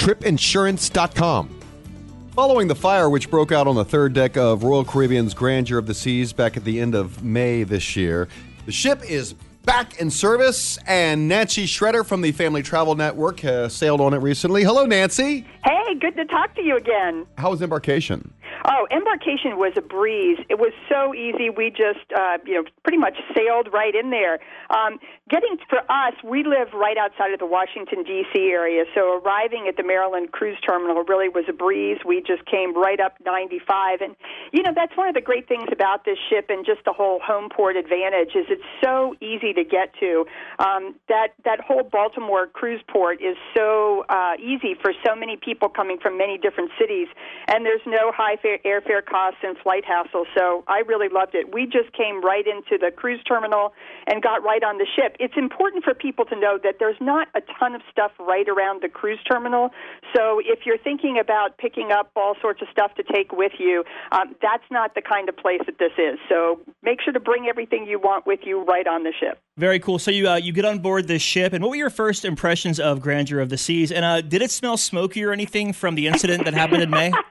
tripinsurance.com. 0.00 1.60
Following 2.34 2.68
the 2.68 2.74
fire 2.74 3.10
which 3.10 3.30
broke 3.30 3.52
out 3.52 3.66
on 3.66 3.74
the 3.74 3.84
third 3.84 4.14
deck 4.14 4.36
of 4.38 4.64
Royal 4.64 4.84
Caribbean's 4.84 5.34
Grandeur 5.34 5.76
of 5.76 5.86
the 5.86 5.92
Seas 5.92 6.32
back 6.32 6.56
at 6.56 6.64
the 6.64 6.80
end 6.80 6.94
of 6.94 7.22
May 7.22 7.64
this 7.64 7.96
year, 7.96 8.28
the 8.64 8.72
ship 8.72 9.02
is 9.08 9.34
back 9.64 10.00
in 10.00 10.10
service, 10.10 10.78
and 10.86 11.28
Nancy 11.28 11.66
Schretter 11.66 12.06
from 12.06 12.22
the 12.22 12.32
Family 12.32 12.62
Travel 12.62 12.94
Network 12.94 13.44
uh, 13.44 13.68
sailed 13.68 14.00
on 14.00 14.14
it 14.14 14.18
recently. 14.18 14.64
Hello, 14.64 14.86
Nancy. 14.86 15.44
Hey, 15.64 15.94
good 16.00 16.16
to 16.16 16.24
talk 16.24 16.54
to 16.54 16.62
you 16.62 16.78
again. 16.78 17.26
How 17.36 17.50
was 17.50 17.60
embarkation? 17.60 18.32
Oh, 18.66 18.86
embarkation 18.90 19.56
was 19.56 19.72
a 19.76 19.80
breeze. 19.80 20.38
It 20.48 20.58
was 20.58 20.72
so 20.88 21.14
easy. 21.14 21.48
We 21.48 21.70
just, 21.70 22.04
uh, 22.16 22.38
you 22.44 22.54
know, 22.54 22.64
pretty 22.82 22.98
much 22.98 23.16
sailed 23.36 23.68
right 23.72 23.94
in 23.94 24.10
there. 24.10 24.38
Um, 24.68 24.98
getting 25.28 25.56
for 25.68 25.80
us, 25.90 26.14
we 26.24 26.44
live 26.44 26.68
right 26.74 26.96
outside 26.98 27.32
of 27.32 27.38
the 27.38 27.46
Washington 27.46 28.02
D.C. 28.02 28.50
area, 28.50 28.84
so 28.94 29.20
arriving 29.20 29.66
at 29.68 29.76
the 29.76 29.82
Maryland 29.82 30.32
Cruise 30.32 30.58
Terminal 30.66 31.04
really 31.04 31.28
was 31.28 31.44
a 31.48 31.52
breeze. 31.52 31.98
We 32.04 32.20
just 32.20 32.44
came 32.46 32.76
right 32.76 33.00
up 33.00 33.14
95, 33.24 34.00
and 34.00 34.16
you 34.52 34.62
know 34.62 34.72
that's 34.74 34.96
one 34.96 35.08
of 35.08 35.14
the 35.14 35.20
great 35.20 35.48
things 35.48 35.68
about 35.72 36.04
this 36.04 36.18
ship 36.28 36.46
and 36.48 36.66
just 36.66 36.84
the 36.84 36.92
whole 36.92 37.20
home 37.20 37.48
port 37.48 37.76
advantage 37.76 38.34
is 38.34 38.46
it's 38.48 38.62
so 38.82 39.14
easy 39.20 39.52
to 39.52 39.64
get 39.64 39.94
to. 40.00 40.26
Um, 40.58 40.96
that 41.08 41.28
that 41.44 41.60
whole 41.60 41.84
Baltimore 41.84 42.46
cruise 42.46 42.82
port 42.88 43.22
is 43.22 43.36
so 43.56 44.04
uh, 44.08 44.34
easy 44.38 44.74
for 44.80 44.92
so 45.04 45.14
many 45.14 45.36
people 45.36 45.68
coming 45.68 45.98
from 45.98 46.18
many 46.18 46.36
different 46.36 46.70
cities, 46.78 47.08
and 47.48 47.64
there's 47.64 47.84
no 47.86 48.12
high 48.12 48.36
fare, 48.36 48.49
airfare 48.58 49.04
costs 49.04 49.40
and 49.42 49.56
flight 49.58 49.84
hassle. 49.84 50.26
So 50.36 50.64
I 50.68 50.82
really 50.86 51.08
loved 51.08 51.34
it. 51.34 51.52
We 51.52 51.66
just 51.66 51.92
came 51.92 52.22
right 52.22 52.46
into 52.46 52.78
the 52.78 52.90
cruise 52.90 53.22
terminal 53.26 53.72
and 54.06 54.22
got 54.22 54.42
right 54.42 54.62
on 54.62 54.78
the 54.78 54.86
ship. 54.96 55.16
It's 55.20 55.34
important 55.36 55.84
for 55.84 55.94
people 55.94 56.24
to 56.26 56.36
know 56.38 56.58
that 56.62 56.76
there's 56.78 57.00
not 57.00 57.28
a 57.34 57.40
ton 57.58 57.74
of 57.74 57.82
stuff 57.90 58.12
right 58.18 58.48
around 58.48 58.82
the 58.82 58.88
cruise 58.88 59.20
terminal. 59.30 59.70
So 60.14 60.40
if 60.44 60.60
you're 60.66 60.78
thinking 60.78 61.18
about 61.20 61.58
picking 61.58 61.92
up 61.92 62.10
all 62.16 62.34
sorts 62.40 62.62
of 62.62 62.68
stuff 62.72 62.94
to 62.96 63.02
take 63.02 63.32
with 63.32 63.52
you, 63.58 63.84
um, 64.12 64.34
that's 64.42 64.64
not 64.70 64.94
the 64.94 65.02
kind 65.02 65.28
of 65.28 65.36
place 65.36 65.60
that 65.66 65.78
this 65.78 65.92
is. 65.98 66.18
So 66.28 66.60
make 66.82 67.00
sure 67.00 67.12
to 67.12 67.20
bring 67.20 67.46
everything 67.48 67.86
you 67.86 67.98
want 67.98 68.26
with 68.26 68.40
you 68.44 68.64
right 68.64 68.86
on 68.86 69.04
the 69.04 69.12
ship. 69.18 69.40
Very 69.56 69.78
cool. 69.78 69.98
So 69.98 70.10
you 70.10 70.28
uh, 70.28 70.36
you 70.36 70.52
get 70.52 70.64
on 70.64 70.78
board 70.78 71.06
this 71.06 71.20
ship, 71.20 71.52
and 71.52 71.62
what 71.62 71.70
were 71.70 71.76
your 71.76 71.90
first 71.90 72.24
impressions 72.24 72.80
of 72.80 73.00
Grandeur 73.00 73.40
of 73.40 73.50
the 73.50 73.58
Seas? 73.58 73.92
And 73.92 74.04
uh, 74.04 74.22
did 74.22 74.40
it 74.40 74.50
smell 74.50 74.78
smoky 74.78 75.22
or 75.22 75.32
anything 75.32 75.74
from 75.74 75.96
the 75.96 76.06
incident 76.06 76.44
that 76.46 76.54
happened 76.54 76.82
in 76.82 76.88
May? 76.88 77.12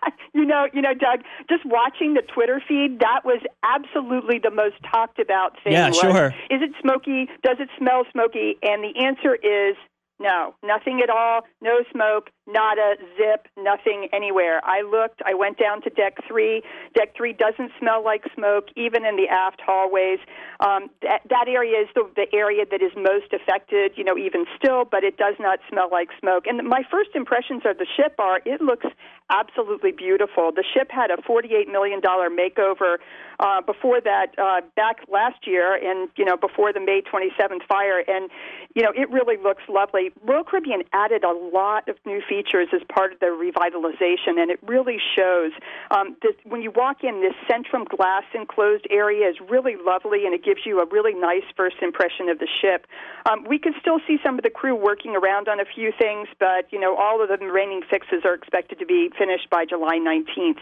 you 0.49 0.55
know, 0.55 0.67
you 0.73 0.81
know, 0.81 0.93
Doug, 0.93 1.21
just 1.49 1.65
watching 1.65 2.15
the 2.15 2.21
Twitter 2.21 2.61
feed, 2.67 2.99
that 2.99 3.21
was 3.23 3.41
absolutely 3.63 4.39
the 4.39 4.49
most 4.49 4.75
talked 4.91 5.19
about 5.19 5.53
thing. 5.63 5.73
Yeah, 5.73 5.89
was, 5.89 5.97
sure. 5.97 6.27
Is 6.49 6.61
it 6.61 6.71
smoky? 6.81 7.27
Does 7.43 7.57
it 7.59 7.69
smell 7.77 8.03
smoky? 8.11 8.57
And 8.63 8.83
the 8.83 9.05
answer 9.05 9.35
is 9.35 9.75
no, 10.19 10.55
nothing 10.63 11.01
at 11.01 11.09
all. 11.09 11.41
No 11.61 11.83
smoke, 11.91 12.29
not 12.49 12.77
a 12.77 12.95
zip, 13.15 13.47
nothing 13.57 14.09
anywhere. 14.11 14.59
I 14.65 14.81
looked, 14.81 15.21
I 15.25 15.35
went 15.35 15.57
down 15.57 15.81
to 15.83 15.89
deck 15.89 16.17
three. 16.27 16.63
Deck 16.95 17.15
three 17.15 17.33
doesn't 17.33 17.71
smell 17.79 18.03
like 18.03 18.23
smoke, 18.33 18.69
even 18.75 19.05
in 19.05 19.15
the 19.15 19.27
aft 19.29 19.61
hallways. 19.61 20.19
Um, 20.59 20.89
that, 21.03 21.21
that 21.29 21.45
area 21.47 21.81
is 21.81 21.87
the, 21.93 22.09
the 22.15 22.25
area 22.33 22.65
that 22.69 22.81
is 22.81 22.91
most 22.97 23.31
affected, 23.31 23.93
you 23.95 24.03
know, 24.03 24.17
even 24.17 24.45
still, 24.57 24.83
but 24.83 25.03
it 25.03 25.17
does 25.17 25.35
not 25.39 25.59
smell 25.69 25.89
like 25.91 26.09
smoke. 26.19 26.47
And 26.47 26.67
my 26.67 26.81
first 26.89 27.11
impressions 27.13 27.61
of 27.65 27.77
the 27.77 27.85
ship 27.95 28.15
are 28.17 28.41
it 28.45 28.61
looks 28.61 28.87
absolutely 29.29 29.91
beautiful. 29.91 30.51
The 30.51 30.65
ship 30.73 30.89
had 30.89 31.11
a 31.11 31.17
$48 31.21 31.67
million 31.71 32.01
makeover 32.01 32.97
uh, 33.39 33.61
before 33.61 34.01
that, 34.01 34.33
uh, 34.39 34.61
back 34.75 35.05
last 35.07 35.45
year, 35.45 35.75
and, 35.75 36.09
you 36.17 36.25
know, 36.25 36.35
before 36.35 36.73
the 36.73 36.79
May 36.79 37.01
27th 37.01 37.65
fire. 37.67 38.03
And, 38.07 38.31
you 38.73 38.81
know, 38.81 38.91
it 38.95 39.09
really 39.11 39.37
looks 39.37 39.61
lovely. 39.69 40.09
Royal 40.23 40.43
Caribbean 40.43 40.81
added 40.93 41.23
a 41.23 41.31
lot 41.31 41.87
of 41.87 41.95
new 42.05 42.21
features 42.27 42.38
as 42.73 42.81
part 42.89 43.13
of 43.13 43.19
the 43.19 43.27
revitalization, 43.27 44.39
and 44.39 44.51
it 44.51 44.59
really 44.63 44.97
shows. 45.15 45.51
Um, 45.91 46.15
this, 46.21 46.35
when 46.43 46.61
you 46.61 46.71
walk 46.71 47.03
in, 47.03 47.21
this 47.21 47.33
Centrum 47.49 47.87
glass 47.87 48.23
enclosed 48.33 48.87
area 48.89 49.29
is 49.29 49.35
really 49.49 49.75
lovely, 49.85 50.25
and 50.25 50.33
it 50.33 50.43
gives 50.43 50.65
you 50.65 50.79
a 50.79 50.85
really 50.85 51.13
nice 51.13 51.43
first 51.55 51.77
impression 51.81 52.29
of 52.29 52.39
the 52.39 52.47
ship. 52.61 52.87
Um, 53.29 53.45
we 53.47 53.59
can 53.59 53.73
still 53.79 53.99
see 54.07 54.17
some 54.23 54.35
of 54.35 54.43
the 54.43 54.49
crew 54.49 54.75
working 54.75 55.15
around 55.15 55.47
on 55.47 55.59
a 55.59 55.65
few 55.65 55.91
things, 55.97 56.27
but 56.39 56.71
you 56.71 56.79
know 56.79 56.95
all 56.95 57.21
of 57.21 57.29
the 57.29 57.37
remaining 57.37 57.81
fixes 57.89 58.23
are 58.25 58.33
expected 58.33 58.79
to 58.79 58.85
be 58.85 59.09
finished 59.17 59.49
by 59.49 59.65
July 59.65 59.97
19th. 59.97 60.59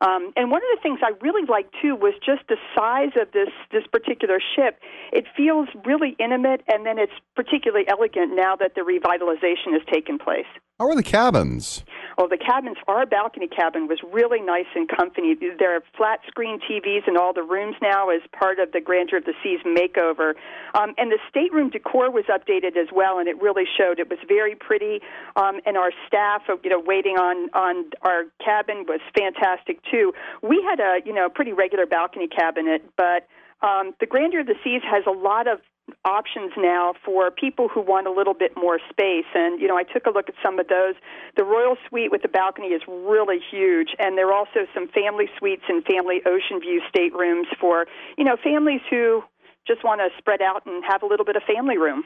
Um, 0.00 0.32
and 0.36 0.50
one 0.50 0.60
of 0.60 0.68
the 0.76 0.82
things 0.82 1.00
I 1.02 1.12
really 1.22 1.46
liked 1.48 1.74
too 1.80 1.96
was 1.96 2.14
just 2.24 2.42
the 2.48 2.56
size 2.74 3.12
of 3.20 3.32
this 3.32 3.48
this 3.72 3.86
particular 3.90 4.38
ship. 4.54 4.80
It 5.12 5.24
feels 5.36 5.68
really 5.84 6.16
intimate, 6.18 6.62
and 6.68 6.84
then 6.84 6.98
it's 6.98 7.12
particularly 7.34 7.86
elegant 7.88 8.34
now 8.34 8.56
that 8.56 8.74
the 8.74 8.82
revitalization 8.82 9.72
has 9.72 9.82
taken 9.90 10.18
place. 10.18 10.46
How 10.78 10.88
are 10.88 10.94
the 10.94 11.02
cabins? 11.02 11.84
Oh, 12.18 12.26
the 12.26 12.38
cabins, 12.38 12.78
our 12.88 13.04
balcony 13.04 13.46
cabin 13.46 13.88
was 13.88 13.98
really 14.10 14.40
nice 14.40 14.66
and 14.74 14.88
comfy. 14.88 15.34
There 15.34 15.76
are 15.76 15.82
flat 15.96 16.20
screen 16.26 16.58
TVs 16.60 17.06
in 17.06 17.16
all 17.16 17.34
the 17.34 17.42
rooms 17.42 17.76
now 17.82 18.08
as 18.08 18.22
part 18.32 18.58
of 18.58 18.72
the 18.72 18.80
Grandeur 18.80 19.18
of 19.18 19.24
the 19.24 19.34
Seas 19.42 19.60
makeover. 19.66 20.32
Um, 20.74 20.94
and 20.96 21.12
the 21.12 21.18
stateroom 21.28 21.68
decor 21.68 22.10
was 22.10 22.24
updated 22.32 22.76
as 22.78 22.88
well, 22.90 23.18
and 23.18 23.28
it 23.28 23.40
really 23.42 23.64
showed. 23.76 23.98
It 23.98 24.08
was 24.08 24.18
very 24.26 24.54
pretty, 24.54 25.00
um, 25.36 25.60
and 25.66 25.76
our 25.76 25.92
staff, 26.06 26.42
uh, 26.48 26.56
you 26.64 26.70
know, 26.70 26.80
waiting 26.80 27.18
on, 27.18 27.50
on 27.52 27.90
our 28.00 28.24
cabin 28.42 28.86
was 28.88 29.00
fantastic 29.14 29.80
too. 29.90 30.14
We 30.42 30.64
had 30.66 30.80
a, 30.80 31.00
you 31.04 31.12
know, 31.12 31.28
pretty 31.28 31.52
regular 31.52 31.84
balcony 31.84 32.28
cabinet, 32.28 32.82
but 32.96 33.28
um, 33.60 33.92
the 34.00 34.06
Grandeur 34.06 34.40
of 34.40 34.46
the 34.46 34.56
Seas 34.64 34.82
has 34.90 35.04
a 35.06 35.10
lot 35.12 35.46
of 35.46 35.60
options 36.04 36.52
now 36.56 36.94
for 37.04 37.30
people 37.30 37.68
who 37.68 37.80
want 37.80 38.06
a 38.06 38.10
little 38.10 38.34
bit 38.34 38.52
more 38.56 38.78
space. 38.90 39.26
And, 39.34 39.60
you 39.60 39.68
know, 39.68 39.76
I 39.76 39.84
took 39.84 40.06
a 40.06 40.10
look 40.10 40.28
at 40.28 40.34
some 40.42 40.58
of 40.58 40.68
those. 40.68 40.94
The 41.36 41.44
Royal 41.44 41.76
Suite 41.88 42.10
with 42.10 42.22
the 42.22 42.28
balcony 42.28 42.68
is 42.68 42.82
really 42.88 43.38
huge, 43.38 43.90
and 43.98 44.18
there 44.18 44.28
are 44.28 44.32
also 44.32 44.66
some 44.74 44.88
family 44.88 45.26
suites 45.38 45.62
and 45.68 45.84
family 45.84 46.22
ocean 46.26 46.60
view 46.60 46.82
staterooms 46.88 47.46
for, 47.60 47.86
you 48.18 48.24
know, 48.24 48.36
families 48.42 48.80
who 48.90 49.22
just 49.66 49.84
want 49.84 50.00
to 50.00 50.08
spread 50.18 50.42
out 50.42 50.64
and 50.66 50.82
have 50.88 51.02
a 51.02 51.06
little 51.06 51.24
bit 51.24 51.36
of 51.36 51.42
family 51.42 51.78
room. 51.78 52.04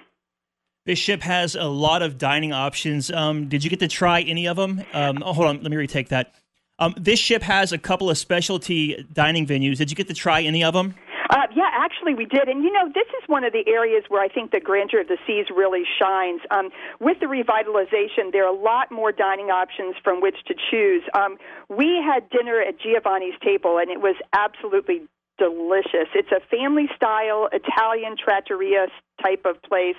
This 0.86 0.98
ship 0.98 1.20
has 1.22 1.54
a 1.54 1.64
lot 1.64 2.02
of 2.02 2.16
dining 2.16 2.52
options. 2.52 3.10
Um, 3.10 3.48
did 3.48 3.62
you 3.62 3.70
get 3.70 3.80
to 3.80 3.88
try 3.88 4.22
any 4.22 4.48
of 4.48 4.56
them? 4.56 4.82
Um, 4.92 5.22
oh, 5.24 5.32
hold 5.34 5.46
on, 5.46 5.62
let 5.62 5.70
me 5.70 5.76
retake 5.76 6.08
that. 6.08 6.34
Um, 6.78 6.94
this 6.96 7.18
ship 7.18 7.42
has 7.42 7.72
a 7.72 7.78
couple 7.78 8.08
of 8.08 8.16
specialty 8.16 9.06
dining 9.12 9.46
venues. 9.46 9.76
Did 9.76 9.90
you 9.90 9.96
get 9.96 10.08
to 10.08 10.14
try 10.14 10.40
any 10.40 10.64
of 10.64 10.72
them? 10.72 10.94
Uh, 11.30 11.46
yeah, 11.54 11.70
actually, 11.72 12.14
we 12.14 12.26
did. 12.26 12.48
And 12.48 12.64
you 12.64 12.72
know, 12.72 12.88
this 12.92 13.06
is 13.22 13.28
one 13.28 13.44
of 13.44 13.52
the 13.52 13.62
areas 13.68 14.02
where 14.08 14.20
I 14.20 14.28
think 14.28 14.50
the 14.50 14.58
grandeur 14.58 15.00
of 15.00 15.08
the 15.08 15.18
seas 15.26 15.46
really 15.54 15.84
shines. 15.98 16.40
Um, 16.50 16.70
with 16.98 17.20
the 17.20 17.26
revitalization, 17.26 18.32
there 18.32 18.44
are 18.44 18.52
a 18.52 18.58
lot 18.58 18.90
more 18.90 19.12
dining 19.12 19.46
options 19.46 19.94
from 20.02 20.20
which 20.20 20.36
to 20.48 20.54
choose. 20.70 21.02
Um, 21.14 21.38
we 21.68 22.02
had 22.04 22.28
dinner 22.30 22.60
at 22.60 22.80
Giovanni's 22.80 23.38
table, 23.44 23.78
and 23.78 23.90
it 23.90 24.00
was 24.00 24.16
absolutely 24.32 25.02
delicious. 25.40 26.12
It's 26.14 26.30
a 26.30 26.44
family 26.54 26.86
style 26.94 27.48
Italian 27.50 28.14
trattoria 28.14 28.88
type 29.22 29.46
of 29.46 29.60
place, 29.62 29.96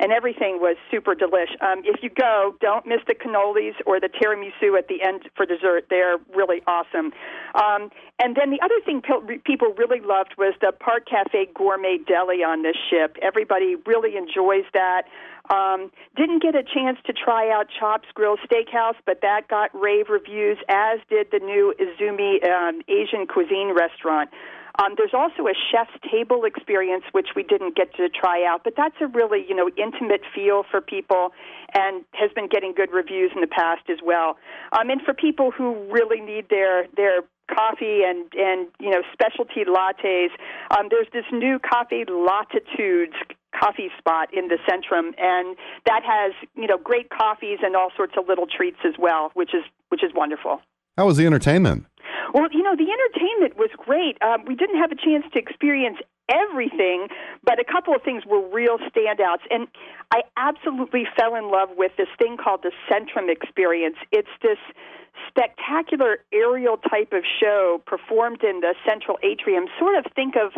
and 0.00 0.12
everything 0.12 0.60
was 0.60 0.76
super 0.90 1.14
delish. 1.14 1.52
Um, 1.60 1.82
if 1.84 2.02
you 2.02 2.08
go, 2.08 2.54
don't 2.60 2.86
miss 2.86 3.00
the 3.06 3.14
cannolis 3.14 3.76
or 3.84 4.00
the 4.00 4.08
tiramisu 4.08 4.78
at 4.78 4.88
the 4.88 5.02
end 5.02 5.28
for 5.36 5.44
dessert. 5.44 5.86
They're 5.90 6.16
really 6.34 6.62
awesome. 6.66 7.12
Um, 7.54 7.90
and 8.18 8.34
then 8.34 8.50
the 8.50 8.60
other 8.64 8.80
thing 8.84 9.02
people 9.44 9.74
really 9.76 10.00
loved 10.00 10.34
was 10.38 10.54
the 10.60 10.72
Park 10.72 11.04
Cafe 11.08 11.48
Gourmet 11.54 11.98
Deli 12.06 12.42
on 12.42 12.62
this 12.62 12.76
ship. 12.88 13.16
Everybody 13.20 13.76
really 13.86 14.16
enjoys 14.16 14.64
that. 14.72 15.04
Um, 15.50 15.90
didn't 16.14 16.42
get 16.42 16.54
a 16.54 16.62
chance 16.62 16.98
to 17.06 17.12
try 17.12 17.50
out 17.50 17.68
Chops 17.78 18.08
Grill 18.12 18.36
Steakhouse, 18.36 18.96
but 19.06 19.20
that 19.22 19.48
got 19.48 19.70
rave 19.72 20.06
reviews, 20.10 20.58
as 20.68 20.98
did 21.08 21.28
the 21.32 21.38
new 21.38 21.74
Izumi 21.80 22.46
um, 22.46 22.82
Asian 22.88 23.26
cuisine 23.26 23.74
restaurant. 23.74 24.30
Um, 24.78 24.94
there's 24.96 25.14
also 25.14 25.46
a 25.48 25.54
chef's 25.54 25.98
table 26.10 26.44
experience, 26.44 27.04
which 27.12 27.28
we 27.34 27.42
didn't 27.42 27.76
get 27.76 27.94
to 27.96 28.08
try 28.08 28.46
out, 28.46 28.62
but 28.62 28.74
that's 28.76 28.94
a 29.00 29.08
really 29.08 29.44
you 29.48 29.54
know 29.54 29.68
intimate 29.76 30.22
feel 30.34 30.62
for 30.70 30.80
people, 30.80 31.30
and 31.74 32.04
has 32.12 32.30
been 32.34 32.48
getting 32.48 32.72
good 32.74 32.92
reviews 32.92 33.32
in 33.34 33.40
the 33.40 33.48
past 33.48 33.82
as 33.90 33.98
well. 34.04 34.36
Um, 34.78 34.90
and 34.90 35.02
for 35.02 35.14
people 35.14 35.50
who 35.50 35.74
really 35.90 36.20
need 36.20 36.48
their 36.48 36.86
their 36.96 37.22
coffee 37.48 38.02
and 38.04 38.30
and 38.34 38.68
you 38.78 38.90
know 38.90 39.02
specialty 39.12 39.64
lattes. 39.64 40.28
Um, 40.70 40.88
there's 40.90 41.08
this 41.12 41.24
new 41.32 41.58
coffee 41.58 42.04
Latte-tudes 42.08 43.16
coffee 43.58 43.88
spot 43.98 44.28
in 44.32 44.48
the 44.48 44.58
Centrum, 44.68 45.14
and 45.18 45.56
that 45.86 46.02
has 46.04 46.32
you 46.54 46.66
know 46.66 46.78
great 46.78 47.10
coffees 47.10 47.58
and 47.62 47.74
all 47.74 47.90
sorts 47.96 48.14
of 48.18 48.28
little 48.28 48.46
treats 48.46 48.78
as 48.84 48.94
well, 48.98 49.30
which 49.34 49.54
is 49.54 49.64
which 49.88 50.04
is 50.04 50.12
wonderful. 50.14 50.60
How 50.96 51.06
was 51.06 51.16
the 51.16 51.26
entertainment? 51.26 51.86
Well, 52.34 52.48
you 52.52 52.62
know, 52.62 52.76
the 52.76 52.88
entertainment 52.90 53.56
was 53.56 53.70
great. 53.76 54.20
Um, 54.22 54.44
we 54.46 54.54
didn't 54.54 54.78
have 54.78 54.92
a 54.92 54.96
chance 54.96 55.24
to 55.32 55.38
experience 55.38 55.98
everything, 56.28 57.08
but 57.42 57.58
a 57.58 57.64
couple 57.64 57.94
of 57.94 58.02
things 58.02 58.24
were 58.26 58.46
real 58.48 58.78
standouts. 58.78 59.48
And 59.50 59.66
I 60.12 60.22
absolutely 60.36 61.04
fell 61.16 61.34
in 61.34 61.50
love 61.50 61.70
with 61.76 61.92
this 61.96 62.08
thing 62.18 62.36
called 62.36 62.62
the 62.62 62.72
Centrum 62.90 63.30
Experience. 63.30 63.96
It's 64.12 64.28
this 64.42 64.58
spectacular 65.26 66.18
aerial 66.32 66.76
type 66.76 67.12
of 67.12 67.24
show 67.40 67.80
performed 67.86 68.42
in 68.42 68.60
the 68.60 68.74
central 68.88 69.18
atrium. 69.22 69.66
Sort 69.78 69.96
of 69.96 70.10
think 70.14 70.34
of 70.36 70.52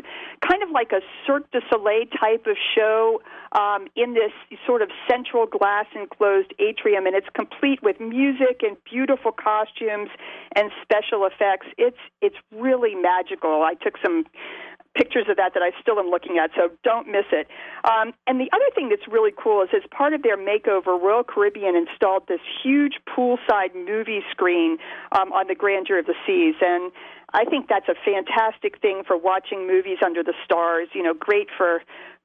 kind 0.46 0.62
of 0.62 0.70
like 0.70 0.92
a 0.92 1.00
Cirque 1.26 1.50
du 1.50 1.60
Soleil 1.70 2.06
type 2.18 2.46
of 2.46 2.56
show 2.74 3.22
um, 3.52 3.88
in 3.96 4.14
this 4.14 4.32
sort 4.66 4.82
of 4.82 4.90
central 5.08 5.46
glass 5.46 5.86
enclosed 5.94 6.52
atrium, 6.58 7.06
and 7.06 7.14
it's 7.14 7.28
complete 7.34 7.82
with 7.82 8.00
music 8.00 8.62
and 8.62 8.76
beautiful 8.84 9.32
costumes 9.32 10.10
and 10.56 10.70
special 10.82 11.26
effects. 11.26 11.66
It's 11.78 11.98
it's 12.20 12.36
really 12.52 12.94
magical. 12.94 13.62
I 13.62 13.74
took 13.74 13.94
some 14.02 14.24
pictures 14.96 15.26
of 15.28 15.36
that 15.36 15.54
that 15.54 15.62
I 15.62 15.70
still 15.80 15.98
am 15.98 16.10
looking 16.10 16.38
at, 16.38 16.50
so 16.56 16.70
don't 16.82 17.06
miss 17.06 17.26
it. 17.32 17.46
Um, 17.84 18.12
and 18.26 18.40
the 18.40 18.50
other 18.52 18.68
thing 18.74 18.88
that's 18.88 19.06
really 19.10 19.32
cool 19.36 19.62
is 19.62 19.68
as 19.74 19.82
part 19.90 20.12
of 20.12 20.22
their 20.22 20.36
makeover, 20.36 21.00
Royal 21.00 21.24
Caribbean 21.24 21.76
installed 21.76 22.24
this 22.28 22.40
huge 22.62 22.94
poolside 23.06 23.74
movie 23.74 24.22
screen 24.30 24.78
um, 25.12 25.32
on 25.32 25.46
the 25.46 25.54
grandeur 25.54 25.98
of 25.98 26.06
the 26.06 26.14
seas. 26.26 26.56
And 26.60 26.92
I 27.32 27.44
think 27.44 27.68
that's 27.68 27.88
a 27.88 27.94
fantastic 28.04 28.80
thing 28.80 29.02
for 29.06 29.16
watching 29.16 29.66
movies 29.66 29.98
under 30.04 30.22
the 30.22 30.34
stars. 30.44 30.88
You 30.92 31.02
know, 31.02 31.14
great 31.14 31.48
for 31.56 31.82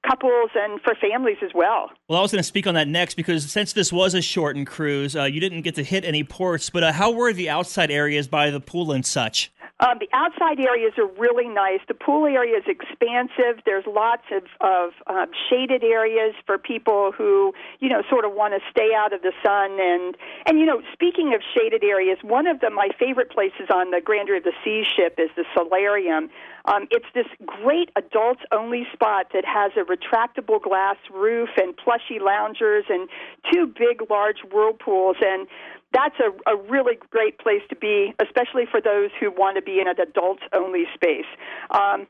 couples 0.07 0.51
and 0.55 0.79
for 0.81 0.95
families 0.95 1.37
as 1.43 1.51
well. 1.53 1.91
Well, 2.07 2.19
I 2.19 2.21
was 2.21 2.31
going 2.31 2.39
to 2.39 2.43
speak 2.43 2.67
on 2.67 2.75
that 2.75 2.87
next 2.87 3.15
because 3.15 3.51
since 3.51 3.73
this 3.73 3.91
was 3.91 4.13
a 4.13 4.21
shortened 4.21 4.67
cruise, 4.67 5.15
uh, 5.15 5.23
you 5.23 5.39
didn't 5.39 5.61
get 5.61 5.75
to 5.75 5.83
hit 5.83 6.05
any 6.05 6.23
ports. 6.23 6.69
But 6.69 6.83
uh, 6.83 6.91
how 6.91 7.11
were 7.11 7.33
the 7.33 7.49
outside 7.49 7.91
areas 7.91 8.27
by 8.27 8.51
the 8.51 8.59
pool 8.59 8.91
and 8.91 9.05
such? 9.05 9.51
Um, 9.81 9.99
the 9.99 10.07
outside 10.13 10.59
areas 10.59 10.93
are 10.97 11.07
really 11.19 11.49
nice. 11.49 11.81
The 11.89 11.95
pool 11.95 12.25
area 12.25 12.57
is 12.57 12.63
expansive. 12.65 13.61
There's 13.65 13.83
lots 13.85 14.23
of, 14.31 14.43
of 14.61 14.91
um, 15.07 15.31
shaded 15.49 15.83
areas 15.83 16.33
for 16.45 16.57
people 16.57 17.11
who, 17.11 17.53
you 17.81 17.89
know, 17.89 18.01
sort 18.09 18.23
of 18.23 18.31
want 18.33 18.53
to 18.53 18.61
stay 18.71 18.95
out 18.95 19.11
of 19.11 19.21
the 19.21 19.33
sun. 19.43 19.77
And, 19.77 20.15
and, 20.45 20.59
you 20.59 20.65
know, 20.65 20.81
speaking 20.93 21.33
of 21.33 21.41
shaded 21.53 21.83
areas, 21.83 22.17
one 22.21 22.47
of 22.47 22.61
the, 22.61 22.69
my 22.69 22.87
favorite 22.97 23.29
places 23.29 23.67
on 23.69 23.91
the 23.91 23.99
Grandeur 23.99 24.37
of 24.37 24.43
the 24.43 24.53
Seas 24.63 24.87
ship 24.87 25.15
is 25.17 25.29
the 25.35 25.43
solarium. 25.53 26.29
Um, 26.65 26.87
it's 26.91 27.05
this 27.13 27.27
great 27.45 27.89
adults 27.95 28.41
only 28.51 28.85
spot 28.93 29.27
that 29.33 29.45
has 29.45 29.71
a 29.77 29.83
retractable 29.85 30.61
glass 30.61 30.97
roof 31.13 31.49
and 31.57 31.75
plushy 31.77 32.19
loungers 32.19 32.85
and 32.89 33.07
two 33.51 33.67
big, 33.67 34.09
large 34.09 34.39
whirlpools. 34.51 35.17
And 35.21 35.47
that's 35.93 36.15
a, 36.19 36.31
a 36.51 36.57
really 36.69 36.97
great 37.09 37.37
place 37.39 37.61
to 37.69 37.75
be, 37.75 38.13
especially 38.19 38.65
for 38.69 38.81
those 38.81 39.11
who 39.19 39.31
want 39.31 39.55
to 39.57 39.61
be 39.61 39.79
in 39.79 39.87
an 39.87 39.99
adults 39.99 40.43
only 40.53 40.85
space. 40.93 41.29
Um, 41.71 42.07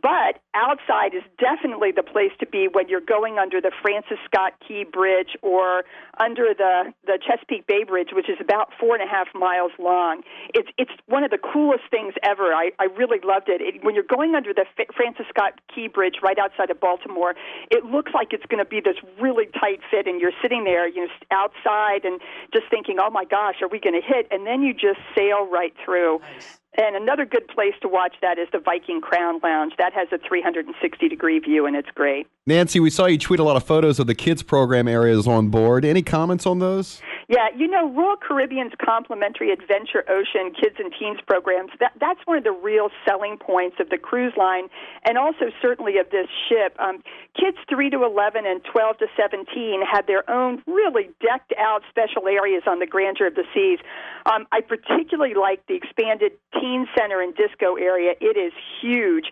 but 0.00 0.40
outside 0.54 1.14
is 1.14 1.22
definitely 1.38 1.92
the 1.92 2.02
place 2.02 2.32
to 2.40 2.46
be 2.46 2.68
when 2.70 2.88
you're 2.88 3.00
going 3.00 3.38
under 3.38 3.60
the 3.60 3.72
Francis 3.82 4.18
Scott 4.24 4.54
Key 4.66 4.84
Bridge 4.84 5.36
or 5.42 5.84
under 6.18 6.54
the 6.56 6.92
the 7.04 7.18
Chesapeake 7.18 7.66
Bay 7.66 7.84
Bridge, 7.84 8.10
which 8.12 8.28
is 8.28 8.38
about 8.40 8.72
four 8.78 8.94
and 8.94 9.02
a 9.02 9.10
half 9.10 9.28
miles 9.34 9.72
long. 9.78 10.22
It's 10.54 10.68
it's 10.78 10.92
one 11.06 11.24
of 11.24 11.30
the 11.30 11.38
coolest 11.38 11.84
things 11.90 12.14
ever. 12.22 12.54
I 12.54 12.70
I 12.78 12.84
really 12.96 13.18
loved 13.24 13.48
it. 13.48 13.60
it 13.60 13.84
when 13.84 13.94
you're 13.94 14.08
going 14.08 14.34
under 14.34 14.52
the 14.52 14.66
F- 14.78 14.94
Francis 14.94 15.26
Scott 15.28 15.60
Key 15.74 15.88
Bridge 15.88 16.16
right 16.22 16.38
outside 16.38 16.70
of 16.70 16.80
Baltimore, 16.80 17.34
it 17.70 17.84
looks 17.84 18.12
like 18.14 18.32
it's 18.32 18.46
going 18.46 18.62
to 18.62 18.68
be 18.68 18.80
this 18.80 18.96
really 19.20 19.46
tight 19.58 19.80
fit, 19.90 20.06
and 20.06 20.20
you're 20.20 20.36
sitting 20.42 20.64
there, 20.64 20.88
you 20.88 21.06
know, 21.06 21.12
outside 21.30 22.04
and 22.04 22.20
just 22.52 22.66
thinking, 22.70 22.98
oh 23.00 23.10
my 23.10 23.24
gosh, 23.24 23.56
are 23.62 23.68
we 23.68 23.80
going 23.80 24.00
to 24.00 24.06
hit? 24.06 24.26
And 24.30 24.46
then 24.46 24.62
you 24.62 24.72
just 24.72 25.00
sail 25.16 25.46
right 25.50 25.74
through. 25.84 26.20
Nice. 26.20 26.58
And 26.80 26.94
another 26.94 27.26
good 27.26 27.48
place 27.48 27.74
to 27.82 27.88
watch 27.88 28.14
that 28.22 28.38
is 28.38 28.46
the 28.52 28.60
Viking 28.60 29.00
Crown 29.00 29.40
Lounge. 29.42 29.72
That 29.78 29.92
has 29.94 30.06
a 30.12 30.18
360 30.18 31.08
degree 31.08 31.40
view, 31.40 31.66
and 31.66 31.74
it's 31.74 31.90
great. 31.92 32.28
Nancy, 32.46 32.78
we 32.78 32.88
saw 32.88 33.06
you 33.06 33.18
tweet 33.18 33.40
a 33.40 33.42
lot 33.42 33.56
of 33.56 33.64
photos 33.64 33.98
of 33.98 34.06
the 34.06 34.14
kids 34.14 34.44
program 34.44 34.86
areas 34.86 35.26
on 35.26 35.48
board. 35.48 35.84
Any 35.84 36.02
comments 36.02 36.46
on 36.46 36.60
those? 36.60 37.02
Yeah, 37.28 37.52
you 37.54 37.68
know, 37.68 37.92
Royal 37.92 38.16
Caribbean's 38.16 38.72
complimentary 38.82 39.52
Adventure 39.52 40.02
Ocean 40.08 40.50
kids 40.56 40.76
and 40.78 40.90
teens 40.98 41.20
programs, 41.26 41.70
that, 41.78 41.92
that's 42.00 42.20
one 42.24 42.38
of 42.38 42.44
the 42.44 42.56
real 42.56 42.88
selling 43.06 43.36
points 43.36 43.76
of 43.80 43.90
the 43.90 43.98
cruise 43.98 44.32
line 44.38 44.68
and 45.04 45.18
also 45.18 45.52
certainly 45.60 45.98
of 45.98 46.08
this 46.08 46.26
ship. 46.48 46.74
Um, 46.78 47.02
kids 47.38 47.58
3 47.68 47.90
to 47.90 48.02
11 48.02 48.46
and 48.46 48.64
12 48.64 48.98
to 48.98 49.06
17 49.14 49.44
had 49.84 50.06
their 50.06 50.24
own 50.30 50.62
really 50.66 51.10
decked 51.20 51.52
out 51.58 51.82
special 51.90 52.28
areas 52.28 52.62
on 52.66 52.78
the 52.78 52.86
grandeur 52.86 53.26
of 53.26 53.34
the 53.34 53.44
seas. 53.52 53.78
Um, 54.24 54.46
I 54.50 54.62
particularly 54.62 55.34
like 55.34 55.60
the 55.68 55.74
expanded 55.74 56.32
teen 56.54 56.88
center 56.96 57.20
and 57.20 57.36
disco 57.36 57.76
area. 57.76 58.14
It 58.22 58.40
is 58.40 58.54
huge. 58.80 59.26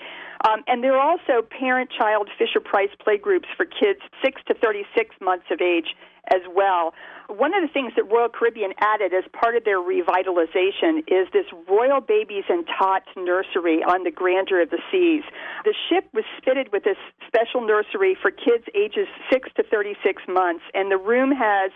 Um, 0.44 0.62
and 0.66 0.84
there 0.84 0.94
are 0.94 1.00
also 1.00 1.40
parent 1.40 1.88
child 1.96 2.28
Fisher 2.36 2.60
Price 2.60 2.92
playgroups 3.00 3.48
for 3.56 3.64
kids 3.64 4.00
6 4.22 4.42
to 4.48 4.54
36 4.54 5.16
months 5.22 5.46
of 5.50 5.62
age 5.62 5.96
as 6.32 6.42
well. 6.54 6.94
One 7.28 7.54
of 7.54 7.62
the 7.62 7.72
things 7.72 7.92
that 7.96 8.04
Royal 8.04 8.28
Caribbean 8.28 8.72
added 8.78 9.12
as 9.12 9.24
part 9.32 9.56
of 9.56 9.64
their 9.64 9.78
revitalization 9.78 11.02
is 11.08 11.26
this 11.32 11.46
Royal 11.68 12.00
Babies 12.00 12.44
and 12.48 12.64
Tots 12.78 13.08
nursery 13.16 13.82
on 13.82 14.04
the 14.04 14.12
grandeur 14.12 14.62
of 14.62 14.70
the 14.70 14.78
seas. 14.92 15.24
The 15.64 15.74
ship 15.88 16.06
was 16.14 16.24
fitted 16.44 16.70
with 16.72 16.84
this 16.84 16.98
special 17.26 17.66
nursery 17.66 18.16
for 18.20 18.30
kids 18.30 18.64
ages 18.74 19.08
6 19.32 19.50
to 19.56 19.64
36 19.64 20.22
months, 20.28 20.62
and 20.72 20.90
the 20.90 20.98
room 20.98 21.32
has 21.32 21.72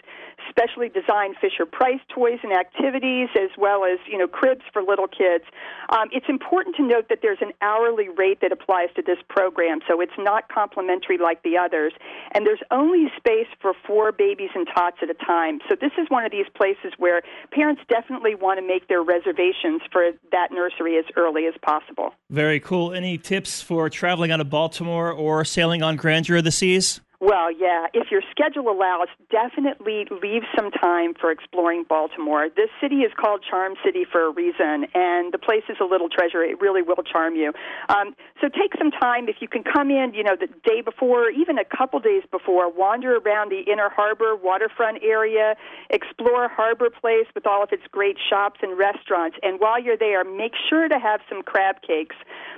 specially 0.49 0.89
designed 0.89 1.37
Fisher 1.41 1.67
Price 1.67 2.01
toys 2.09 2.39
and 2.43 2.53
activities, 2.53 3.29
as 3.35 3.51
well 3.59 3.85
as 3.85 3.99
you 4.07 4.17
know 4.17 4.29
cribs 4.29 4.63
for 4.73 4.83
little 4.83 5.09
kids. 5.09 5.45
Um, 5.91 6.09
it's 6.13 6.29
important 6.29 6.77
to 6.77 6.87
note 6.87 7.09
that 7.09 7.19
there's 7.23 7.43
an 7.43 7.53
hourly 7.61 8.09
rate 8.09 8.41
that 8.41 8.53
applies 8.53 8.89
to 8.97 9.03
this 9.03 9.19
program, 9.29 9.81
so 9.89 10.01
it's 10.01 10.17
not 10.19 10.49
complimentary 10.49 11.19
like 11.19 11.43
the 11.43 11.59
others, 11.59 11.93
and 12.33 12.47
there's 12.47 12.63
only 12.71 13.11
space 13.19 13.51
for 13.61 13.75
four 13.87 14.13
babies 14.13 14.39
and 14.55 14.66
tots 14.74 14.98
at 15.03 15.11
a 15.11 15.14
time. 15.14 15.61
So 15.68 15.76
this 15.81 15.92
is 15.98 16.09
one 16.09 16.24
of 16.24 16.31
these 16.31 16.46
places 16.55 16.92
where 16.98 17.22
parents 17.50 17.83
definitely 17.88 18.35
want 18.35 18.59
to 18.59 18.66
make 18.66 18.88
their 18.88 19.03
reservations 19.03 19.83
for 19.92 20.12
that 20.33 20.53
nursery 20.53 20.96
as 20.98 21.05
early 21.16 21.46
as 21.46 21.55
possible. 21.62 22.14
Very 22.31 22.61
cool. 22.61 22.92
Any 22.92 23.18
tips 23.18 23.61
for 23.61 23.90
traveling 23.90 24.31
out 24.31 24.40
of 24.40 24.48
Baltimore 24.48 25.12
or 25.12 25.44
sailing 25.44 25.83
on 25.83 25.96
Grandeur 25.96 26.38
of 26.38 26.44
the 26.44 26.50
Seas? 26.50 27.00
Well, 27.20 27.52
yeah, 27.52 27.85
if 27.92 28.11
your 28.11 28.22
schedule 28.30 28.70
allows, 28.70 29.09
definitely 29.30 30.06
leave 30.22 30.40
some 30.56 30.70
time 30.70 31.12
for 31.12 31.30
exploring 31.30 31.85
Baltimore. 31.87 32.48
This 32.48 32.70
city 32.80 33.04
is 33.04 33.12
called 33.14 33.44
Charm 33.44 33.74
City 33.85 34.06
for 34.11 34.24
a 34.24 34.30
reason, 34.30 34.88
and 34.94 35.30
the 35.30 35.37
place 35.37 35.64
is 35.68 35.76
a 35.83 35.85
little 35.85 36.09
treasure. 36.09 36.42
It 36.42 36.59
really 36.62 36.80
will 36.80 37.04
charm 37.04 37.37
you. 37.37 37.52
Um, 37.90 38.16
so 38.40 38.48
take 38.48 38.72
some 38.78 38.90
time. 38.90 39.28
If 39.28 39.37
you 39.40 39.48
can 39.48 39.62
come 39.62 39.90
in, 39.90 40.14
you 40.14 40.24
know, 40.24 40.35
the 40.35 40.48
day 40.64 40.80
before, 40.80 41.28
even 41.28 41.59
a 41.59 41.64
couple 41.64 42.00
days 42.00 42.22
before, 42.30 42.72
wander 42.72 43.18
around 43.18 43.52
the 43.52 43.70
Inner 43.70 43.90
Harbor 43.90 44.35
waterfront 44.35 45.02
area, 45.04 45.56
explore 45.90 46.48
Harbor 46.48 46.88
Place 46.88 47.26
with 47.35 47.46
all 47.46 47.62
of 47.62 47.68
its 47.70 47.83
great 47.90 48.16
shops 48.30 48.61
and 48.62 48.78
restaurants. 48.78 49.37
And 49.42 49.61
while 49.61 49.78
you're 49.78 49.98
there, 49.98 50.24
make 50.24 50.52
sure 50.70 50.88
to 50.88 50.98
have 50.98 51.20
some 51.28 51.42
crab 51.42 51.83
cakes. 51.87 52.16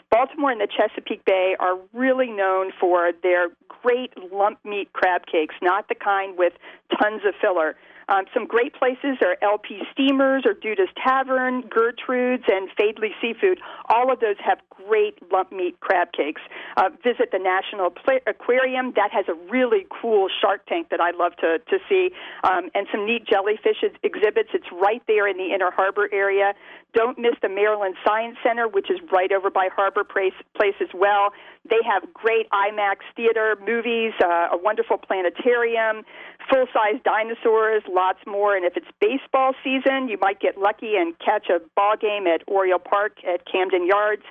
Baltimore 0.09 0.53
and 0.53 0.61
the 0.61 0.68
Chesapeake 0.68 1.25
Bay 1.25 1.57
are 1.59 1.75
really 1.92 2.31
known 2.31 2.70
for 2.79 3.11
their 3.25 3.48
great 3.83 4.12
lump 4.53 4.65
meat 4.65 4.93
crab 4.93 5.23
cakes, 5.31 5.55
not 5.62 5.88
the 5.88 5.95
kind 5.95 6.37
with 6.37 6.53
tons 7.01 7.23
of 7.27 7.35
filler. 7.41 7.77
Um, 8.12 8.27
some 8.35 8.46
great 8.46 8.75
places 8.75 9.16
are 9.25 9.38
LP 9.40 9.81
Steamers 9.90 10.44
or 10.44 10.53
Duda's 10.53 10.92
Tavern, 11.03 11.62
Gertrude's, 11.62 12.44
and 12.46 12.68
Faidley 12.77 13.12
Seafood. 13.22 13.59
All 13.88 14.12
of 14.12 14.20
those 14.20 14.37
have 14.44 14.59
great 14.68 15.16
lump 15.33 15.51
meat 15.51 15.81
crab 15.81 16.12
cakes. 16.12 16.42
Uh, 16.77 16.90
visit 17.03 17.31
the 17.33 17.38
National 17.38 17.90
Aquarium. 18.27 18.92
That 18.96 19.11
has 19.12 19.25
a 19.29 19.35
really 19.51 19.87
cool 19.88 20.29
shark 20.29 20.66
tank 20.66 20.88
that 20.90 21.01
I 21.01 21.12
love 21.12 21.33
to, 21.40 21.59
to 21.59 21.79
see, 21.88 22.11
um, 22.44 22.68
and 22.75 22.87
some 22.92 23.07
neat 23.07 23.27
jellyfish 23.27 23.81
exhibits. 24.03 24.51
It's 24.53 24.68
right 24.70 25.03
there 25.07 25.27
in 25.27 25.38
the 25.38 25.55
Inner 25.55 25.70
Harbor 25.70 26.11
area. 26.12 26.53
Don't 26.94 27.18
miss 27.18 27.33
the 27.40 27.48
Maryland 27.48 27.94
Science 28.07 28.37
Center, 28.44 28.68
which 28.68 28.90
is 28.90 28.98
right 29.11 29.33
over 29.33 29.48
by 29.48 29.68
Harbor 29.75 30.05
Place, 30.05 30.35
Place 30.55 30.75
as 30.83 30.92
well. 30.92 31.33
They 31.68 31.81
have 31.88 32.12
great 32.12 32.51
IMAX 32.51 32.96
theater 33.16 33.57
movies, 33.64 34.12
uh, 34.22 34.48
a 34.53 34.59
wonderful 34.59 34.98
planetarium, 34.98 36.05
full 36.51 36.66
size 36.75 37.01
dinosaurs, 37.05 37.83
lots 38.03 38.19
more. 38.27 38.57
And 38.57 38.65
if 38.65 38.77
it's 38.77 38.91
baseball 39.01 39.55
season, 39.62 40.09
you 40.09 40.19
might 40.21 40.41
get 40.41 40.59
lucky 40.59 40.97
and 40.97 41.17
catch 41.21 41.47
a 41.49 41.61
ball 41.77 41.95
game 41.97 42.27
at 42.27 42.43
Oriole 42.49 42.81
Park 42.81 43.12
at 43.23 43.47
Camden 43.47 43.87
Yards. 43.87 44.25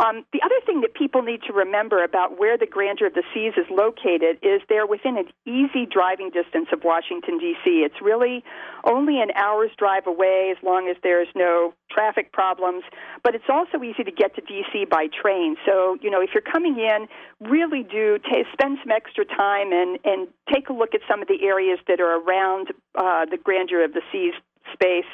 Um, 0.00 0.24
the 0.32 0.40
other 0.42 0.56
thing 0.64 0.80
that 0.80 0.94
people 0.94 1.20
need 1.20 1.42
to 1.46 1.52
remember 1.52 2.02
about 2.02 2.38
where 2.38 2.56
the 2.56 2.64
Grandeur 2.64 3.08
of 3.08 3.12
the 3.12 3.22
Seas 3.34 3.52
is 3.58 3.68
located 3.68 4.38
is 4.40 4.62
they're 4.66 4.86
within 4.86 5.18
an 5.18 5.28
easy 5.44 5.84
driving 5.84 6.30
distance 6.30 6.68
of 6.72 6.84
Washington, 6.84 7.36
D.C. 7.38 7.84
It's 7.84 8.00
really 8.00 8.42
only 8.84 9.20
an 9.20 9.28
hour's 9.36 9.70
drive 9.76 10.06
away 10.06 10.54
as 10.56 10.62
long 10.64 10.88
as 10.88 10.96
there's 11.02 11.28
no 11.36 11.74
traffic 11.90 12.32
problems, 12.32 12.82
but 13.22 13.34
it's 13.34 13.44
also 13.50 13.84
easy 13.84 14.02
to 14.02 14.10
get 14.10 14.34
to 14.36 14.40
D.C. 14.40 14.86
by 14.90 15.08
train. 15.12 15.56
So, 15.66 15.98
you 16.00 16.10
know, 16.10 16.22
if 16.22 16.30
you're 16.32 16.48
coming 16.50 16.78
in, 16.78 17.06
really 17.46 17.82
do 17.82 18.16
t- 18.24 18.44
spend 18.54 18.78
some 18.82 18.90
extra 18.90 19.26
time 19.26 19.70
and, 19.70 19.98
and 20.04 20.28
take 20.50 20.70
a 20.70 20.72
look 20.72 20.94
at 20.94 21.02
some 21.06 21.20
of 21.20 21.28
the 21.28 21.44
areas 21.44 21.78
that 21.88 22.00
are 22.00 22.24
around 22.24 22.68
uh, 22.96 23.26
the 23.26 23.36
Grandeur 23.36 23.84
of 23.84 23.92
the 23.92 24.02
Seas 24.10 24.32
space 24.72 25.08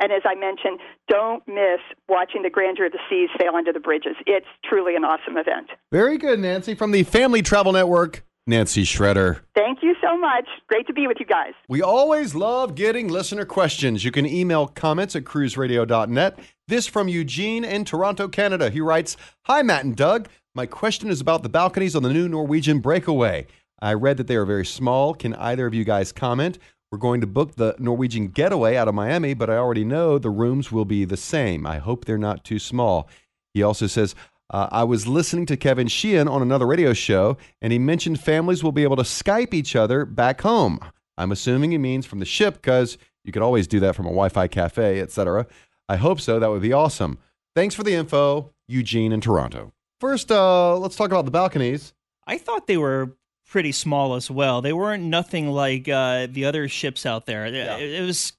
And 0.00 0.12
as 0.12 0.22
I 0.24 0.34
mentioned, 0.34 0.80
don't 1.08 1.46
miss 1.46 1.80
watching 2.08 2.42
the 2.42 2.50
grandeur 2.50 2.86
of 2.86 2.92
the 2.92 2.98
seas 3.08 3.30
sail 3.40 3.54
under 3.56 3.72
the 3.72 3.80
bridges. 3.80 4.16
It's 4.26 4.46
truly 4.64 4.94
an 4.96 5.04
awesome 5.04 5.36
event. 5.36 5.70
Very 5.90 6.18
good, 6.18 6.38
Nancy. 6.38 6.74
From 6.74 6.90
the 6.90 7.02
Family 7.02 7.42
Travel 7.42 7.72
Network, 7.72 8.24
Nancy 8.46 8.84
Schretter. 8.84 9.40
Thank 9.56 9.82
you 9.82 9.94
so 10.00 10.16
much. 10.16 10.46
Great 10.68 10.86
to 10.86 10.92
be 10.92 11.06
with 11.06 11.16
you 11.18 11.26
guys. 11.26 11.52
We 11.68 11.82
always 11.82 12.34
love 12.34 12.74
getting 12.74 13.08
listener 13.08 13.44
questions. 13.44 14.04
You 14.04 14.12
can 14.12 14.26
email 14.26 14.68
comments 14.68 15.16
at 15.16 15.24
cruiseradio.net. 15.24 16.38
This 16.68 16.86
from 16.86 17.08
Eugene 17.08 17.64
in 17.64 17.84
Toronto, 17.84 18.28
Canada. 18.28 18.70
He 18.70 18.80
writes 18.80 19.16
Hi, 19.46 19.62
Matt 19.62 19.84
and 19.84 19.96
Doug. 19.96 20.28
My 20.54 20.66
question 20.66 21.10
is 21.10 21.20
about 21.20 21.42
the 21.42 21.48
balconies 21.48 21.96
on 21.96 22.02
the 22.02 22.12
new 22.12 22.28
Norwegian 22.28 22.78
Breakaway. 22.78 23.46
I 23.80 23.92
read 23.92 24.16
that 24.16 24.26
they 24.26 24.36
are 24.36 24.46
very 24.46 24.64
small. 24.64 25.12
Can 25.12 25.34
either 25.34 25.66
of 25.66 25.74
you 25.74 25.84
guys 25.84 26.12
comment? 26.12 26.58
We're 26.92 26.98
going 26.98 27.20
to 27.20 27.26
book 27.26 27.56
the 27.56 27.74
Norwegian 27.78 28.28
Getaway 28.28 28.76
out 28.76 28.86
of 28.86 28.94
Miami, 28.94 29.34
but 29.34 29.50
I 29.50 29.56
already 29.56 29.84
know 29.84 30.18
the 30.18 30.30
rooms 30.30 30.70
will 30.70 30.84
be 30.84 31.04
the 31.04 31.16
same. 31.16 31.66
I 31.66 31.78
hope 31.78 32.04
they're 32.04 32.16
not 32.16 32.44
too 32.44 32.58
small. 32.58 33.08
He 33.54 33.62
also 33.62 33.86
says, 33.86 34.14
uh, 34.50 34.68
I 34.70 34.84
was 34.84 35.08
listening 35.08 35.46
to 35.46 35.56
Kevin 35.56 35.88
Sheehan 35.88 36.28
on 36.28 36.42
another 36.42 36.66
radio 36.66 36.92
show, 36.92 37.36
and 37.60 37.72
he 37.72 37.78
mentioned 37.80 38.20
families 38.20 38.62
will 38.62 38.72
be 38.72 38.84
able 38.84 38.96
to 38.96 39.02
Skype 39.02 39.52
each 39.52 39.74
other 39.74 40.04
back 40.04 40.42
home. 40.42 40.78
I'm 41.18 41.32
assuming 41.32 41.72
he 41.72 41.78
means 41.78 42.06
from 42.06 42.20
the 42.20 42.24
ship 42.24 42.54
because 42.54 42.98
you 43.24 43.32
could 43.32 43.42
always 43.42 43.66
do 43.66 43.80
that 43.80 43.96
from 43.96 44.06
a 44.06 44.10
Wi-Fi 44.10 44.46
cafe, 44.46 45.00
etc. 45.00 45.46
I 45.88 45.96
hope 45.96 46.20
so. 46.20 46.38
That 46.38 46.50
would 46.50 46.62
be 46.62 46.72
awesome. 46.72 47.18
Thanks 47.56 47.74
for 47.74 47.82
the 47.82 47.94
info, 47.94 48.52
Eugene 48.68 49.12
in 49.12 49.20
Toronto. 49.20 49.72
First, 50.00 50.30
uh, 50.30 50.76
let's 50.76 50.94
talk 50.94 51.10
about 51.10 51.24
the 51.24 51.30
balconies. 51.30 51.94
I 52.26 52.38
thought 52.38 52.66
they 52.66 52.76
were 52.76 53.16
pretty 53.48 53.72
small 53.72 54.14
as 54.14 54.30
well. 54.30 54.60
They 54.62 54.72
weren't 54.72 55.04
nothing 55.04 55.48
like 55.48 55.88
uh, 55.88 56.26
the 56.30 56.44
other 56.44 56.68
ships 56.68 57.06
out 57.06 57.26
there. 57.26 57.46
Yeah. 57.46 57.76
It, 57.76 58.00
it 58.00 58.06
was 58.06 58.32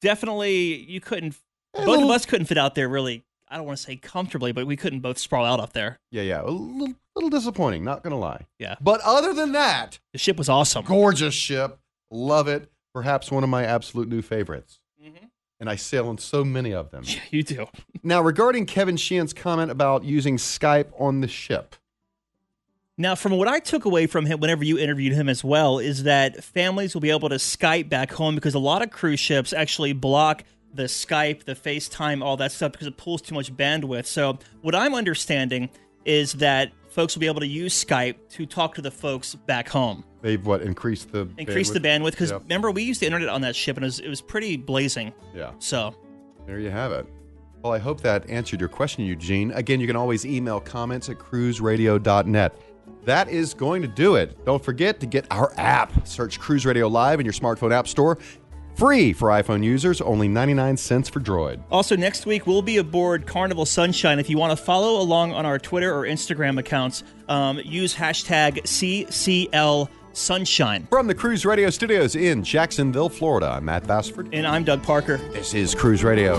definitely 0.00 0.76
you 0.84 1.00
couldn't. 1.00 1.34
A 1.74 1.78
both 1.78 1.86
little- 1.88 2.04
of 2.10 2.10
us 2.16 2.26
couldn't 2.26 2.46
fit 2.46 2.58
out 2.58 2.74
there 2.74 2.88
really. 2.88 3.24
I 3.48 3.56
don't 3.56 3.66
want 3.66 3.76
to 3.76 3.82
say 3.84 3.96
comfortably, 3.96 4.52
but 4.52 4.66
we 4.66 4.76
couldn't 4.76 5.00
both 5.00 5.18
sprawl 5.18 5.44
out 5.44 5.60
up 5.60 5.74
there. 5.74 5.98
Yeah, 6.10 6.22
yeah, 6.22 6.40
a 6.40 6.48
little, 6.48 6.94
little 7.14 7.28
disappointing. 7.28 7.84
Not 7.84 8.02
gonna 8.02 8.18
lie. 8.18 8.46
Yeah. 8.58 8.76
But 8.80 9.02
other 9.02 9.34
than 9.34 9.52
that, 9.52 9.98
The 10.12 10.18
ship 10.18 10.38
was 10.38 10.48
awesome. 10.48 10.86
gorgeous 10.86 11.34
ship. 11.34 11.78
Love 12.10 12.48
it. 12.48 12.70
Perhaps 12.94 13.30
one 13.30 13.42
of 13.44 13.50
my 13.50 13.64
absolute 13.64 14.08
new 14.08 14.22
favorites. 14.22 14.78
And 15.60 15.70
I 15.70 15.76
sail 15.76 16.08
on 16.08 16.18
so 16.18 16.44
many 16.44 16.72
of 16.74 16.90
them. 16.90 17.04
Yeah, 17.06 17.20
you 17.30 17.44
do. 17.44 17.66
Now, 18.02 18.20
regarding 18.20 18.66
Kevin 18.66 18.96
Sheehan's 18.96 19.32
comment 19.32 19.70
about 19.70 20.02
using 20.02 20.36
Skype 20.36 20.88
on 20.98 21.20
the 21.20 21.28
ship, 21.28 21.76
Now, 22.98 23.14
from 23.14 23.32
what 23.32 23.48
I 23.48 23.58
took 23.58 23.86
away 23.86 24.06
from 24.06 24.26
him 24.26 24.38
whenever 24.38 24.64
you 24.64 24.78
interviewed 24.78 25.14
him 25.14 25.28
as 25.30 25.42
well, 25.42 25.78
is 25.78 26.02
that 26.02 26.44
families 26.44 26.92
will 26.92 27.00
be 27.00 27.08
able 27.10 27.30
to 27.30 27.36
Skype 27.36 27.88
back 27.88 28.12
home 28.12 28.34
because 28.34 28.54
a 28.54 28.58
lot 28.58 28.82
of 28.82 28.90
cruise 28.90 29.18
ships 29.18 29.54
actually 29.54 29.94
block 29.94 30.44
the 30.74 30.84
Skype, 30.84 31.44
the 31.44 31.54
FaceTime, 31.54 32.22
all 32.22 32.36
that 32.36 32.52
stuff 32.52 32.72
because 32.72 32.86
it 32.86 32.98
pulls 32.98 33.22
too 33.22 33.34
much 33.34 33.54
bandwidth. 33.56 34.04
So, 34.06 34.38
what 34.60 34.74
I'm 34.74 34.94
understanding 34.94 35.70
is 36.04 36.34
that 36.34 36.72
folks 36.90 37.14
will 37.14 37.20
be 37.20 37.26
able 37.28 37.40
to 37.40 37.46
use 37.46 37.82
Skype 37.82 38.16
to 38.32 38.44
talk 38.44 38.74
to 38.74 38.82
the 38.82 38.90
folks 38.90 39.34
back 39.34 39.68
home, 39.70 40.04
they've 40.20 40.44
what 40.44 40.60
increased 40.60 41.12
the 41.12 41.26
increase 41.38 41.70
the 41.70 41.80
bandwidth. 41.80 42.10
Because 42.10 42.30
Yep. 42.30 42.42
remember, 42.42 42.70
we 42.70 42.82
used 42.82 43.00
the 43.00 43.06
internet 43.06 43.30
on 43.30 43.40
that 43.40 43.56
ship 43.56 43.76
and 43.78 43.84
it 43.84 43.86
was, 43.86 44.00
it 44.00 44.08
was 44.08 44.20
pretty 44.20 44.58
blazing. 44.58 45.14
Yeah. 45.34 45.52
So, 45.60 45.94
There 46.46 46.58
you 46.58 46.70
have 46.70 46.92
it. 46.92 47.06
Well, 47.62 47.72
I 47.72 47.78
hope 47.78 48.00
that 48.02 48.28
answered 48.28 48.58
your 48.60 48.68
question, 48.68 49.04
Eugene. 49.04 49.52
Again, 49.52 49.80
you 49.80 49.86
can 49.86 49.94
always 49.96 50.26
email 50.26 50.58
comments 50.60 51.08
at 51.08 51.18
cruiseradio.net. 51.18 52.54
That 53.04 53.28
is 53.28 53.54
going 53.54 53.82
to 53.82 53.88
do 53.88 54.14
it. 54.14 54.44
Don't 54.44 54.64
forget 54.64 55.00
to 55.00 55.06
get 55.06 55.26
our 55.30 55.52
app. 55.56 56.06
Search 56.06 56.38
Cruise 56.38 56.64
Radio 56.64 56.86
Live 56.88 57.18
in 57.18 57.26
your 57.26 57.32
smartphone 57.32 57.72
app 57.72 57.88
store. 57.88 58.18
Free 58.74 59.12
for 59.12 59.28
iPhone 59.28 59.62
users, 59.62 60.00
only 60.00 60.28
99 60.28 60.76
cents 60.76 61.08
for 61.08 61.20
Droid. 61.20 61.62
Also, 61.70 61.94
next 61.94 62.24
week 62.24 62.46
we'll 62.46 62.62
be 62.62 62.78
aboard 62.78 63.26
Carnival 63.26 63.66
Sunshine. 63.66 64.18
If 64.18 64.30
you 64.30 64.38
want 64.38 64.56
to 64.56 64.64
follow 64.64 65.00
along 65.00 65.32
on 65.32 65.44
our 65.44 65.58
Twitter 65.58 65.94
or 65.94 66.04
Instagram 66.04 66.58
accounts, 66.58 67.02
um, 67.28 67.60
use 67.64 67.94
hashtag 67.94 68.62
CCL 68.62 69.88
Sunshine. 70.14 70.86
From 70.90 71.06
the 71.06 71.14
Cruise 71.14 71.44
Radio 71.44 71.70
studios 71.70 72.16
in 72.16 72.42
Jacksonville, 72.42 73.08
Florida, 73.08 73.50
I'm 73.50 73.64
Matt 73.64 73.86
Bassford. 73.86 74.28
And 74.32 74.46
I'm 74.46 74.64
Doug 74.64 74.82
Parker. 74.82 75.18
This 75.32 75.54
is 75.54 75.74
Cruise 75.74 76.04
Radio. 76.04 76.38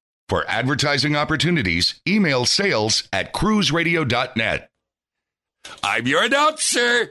For 0.31 0.49
advertising 0.49 1.13
opportunities, 1.13 1.99
email 2.07 2.45
sales 2.45 3.03
at 3.11 3.33
cruiseradio.net. 3.33 4.69
I'm 5.83 6.07
your 6.07 6.23
announcer. 6.23 7.09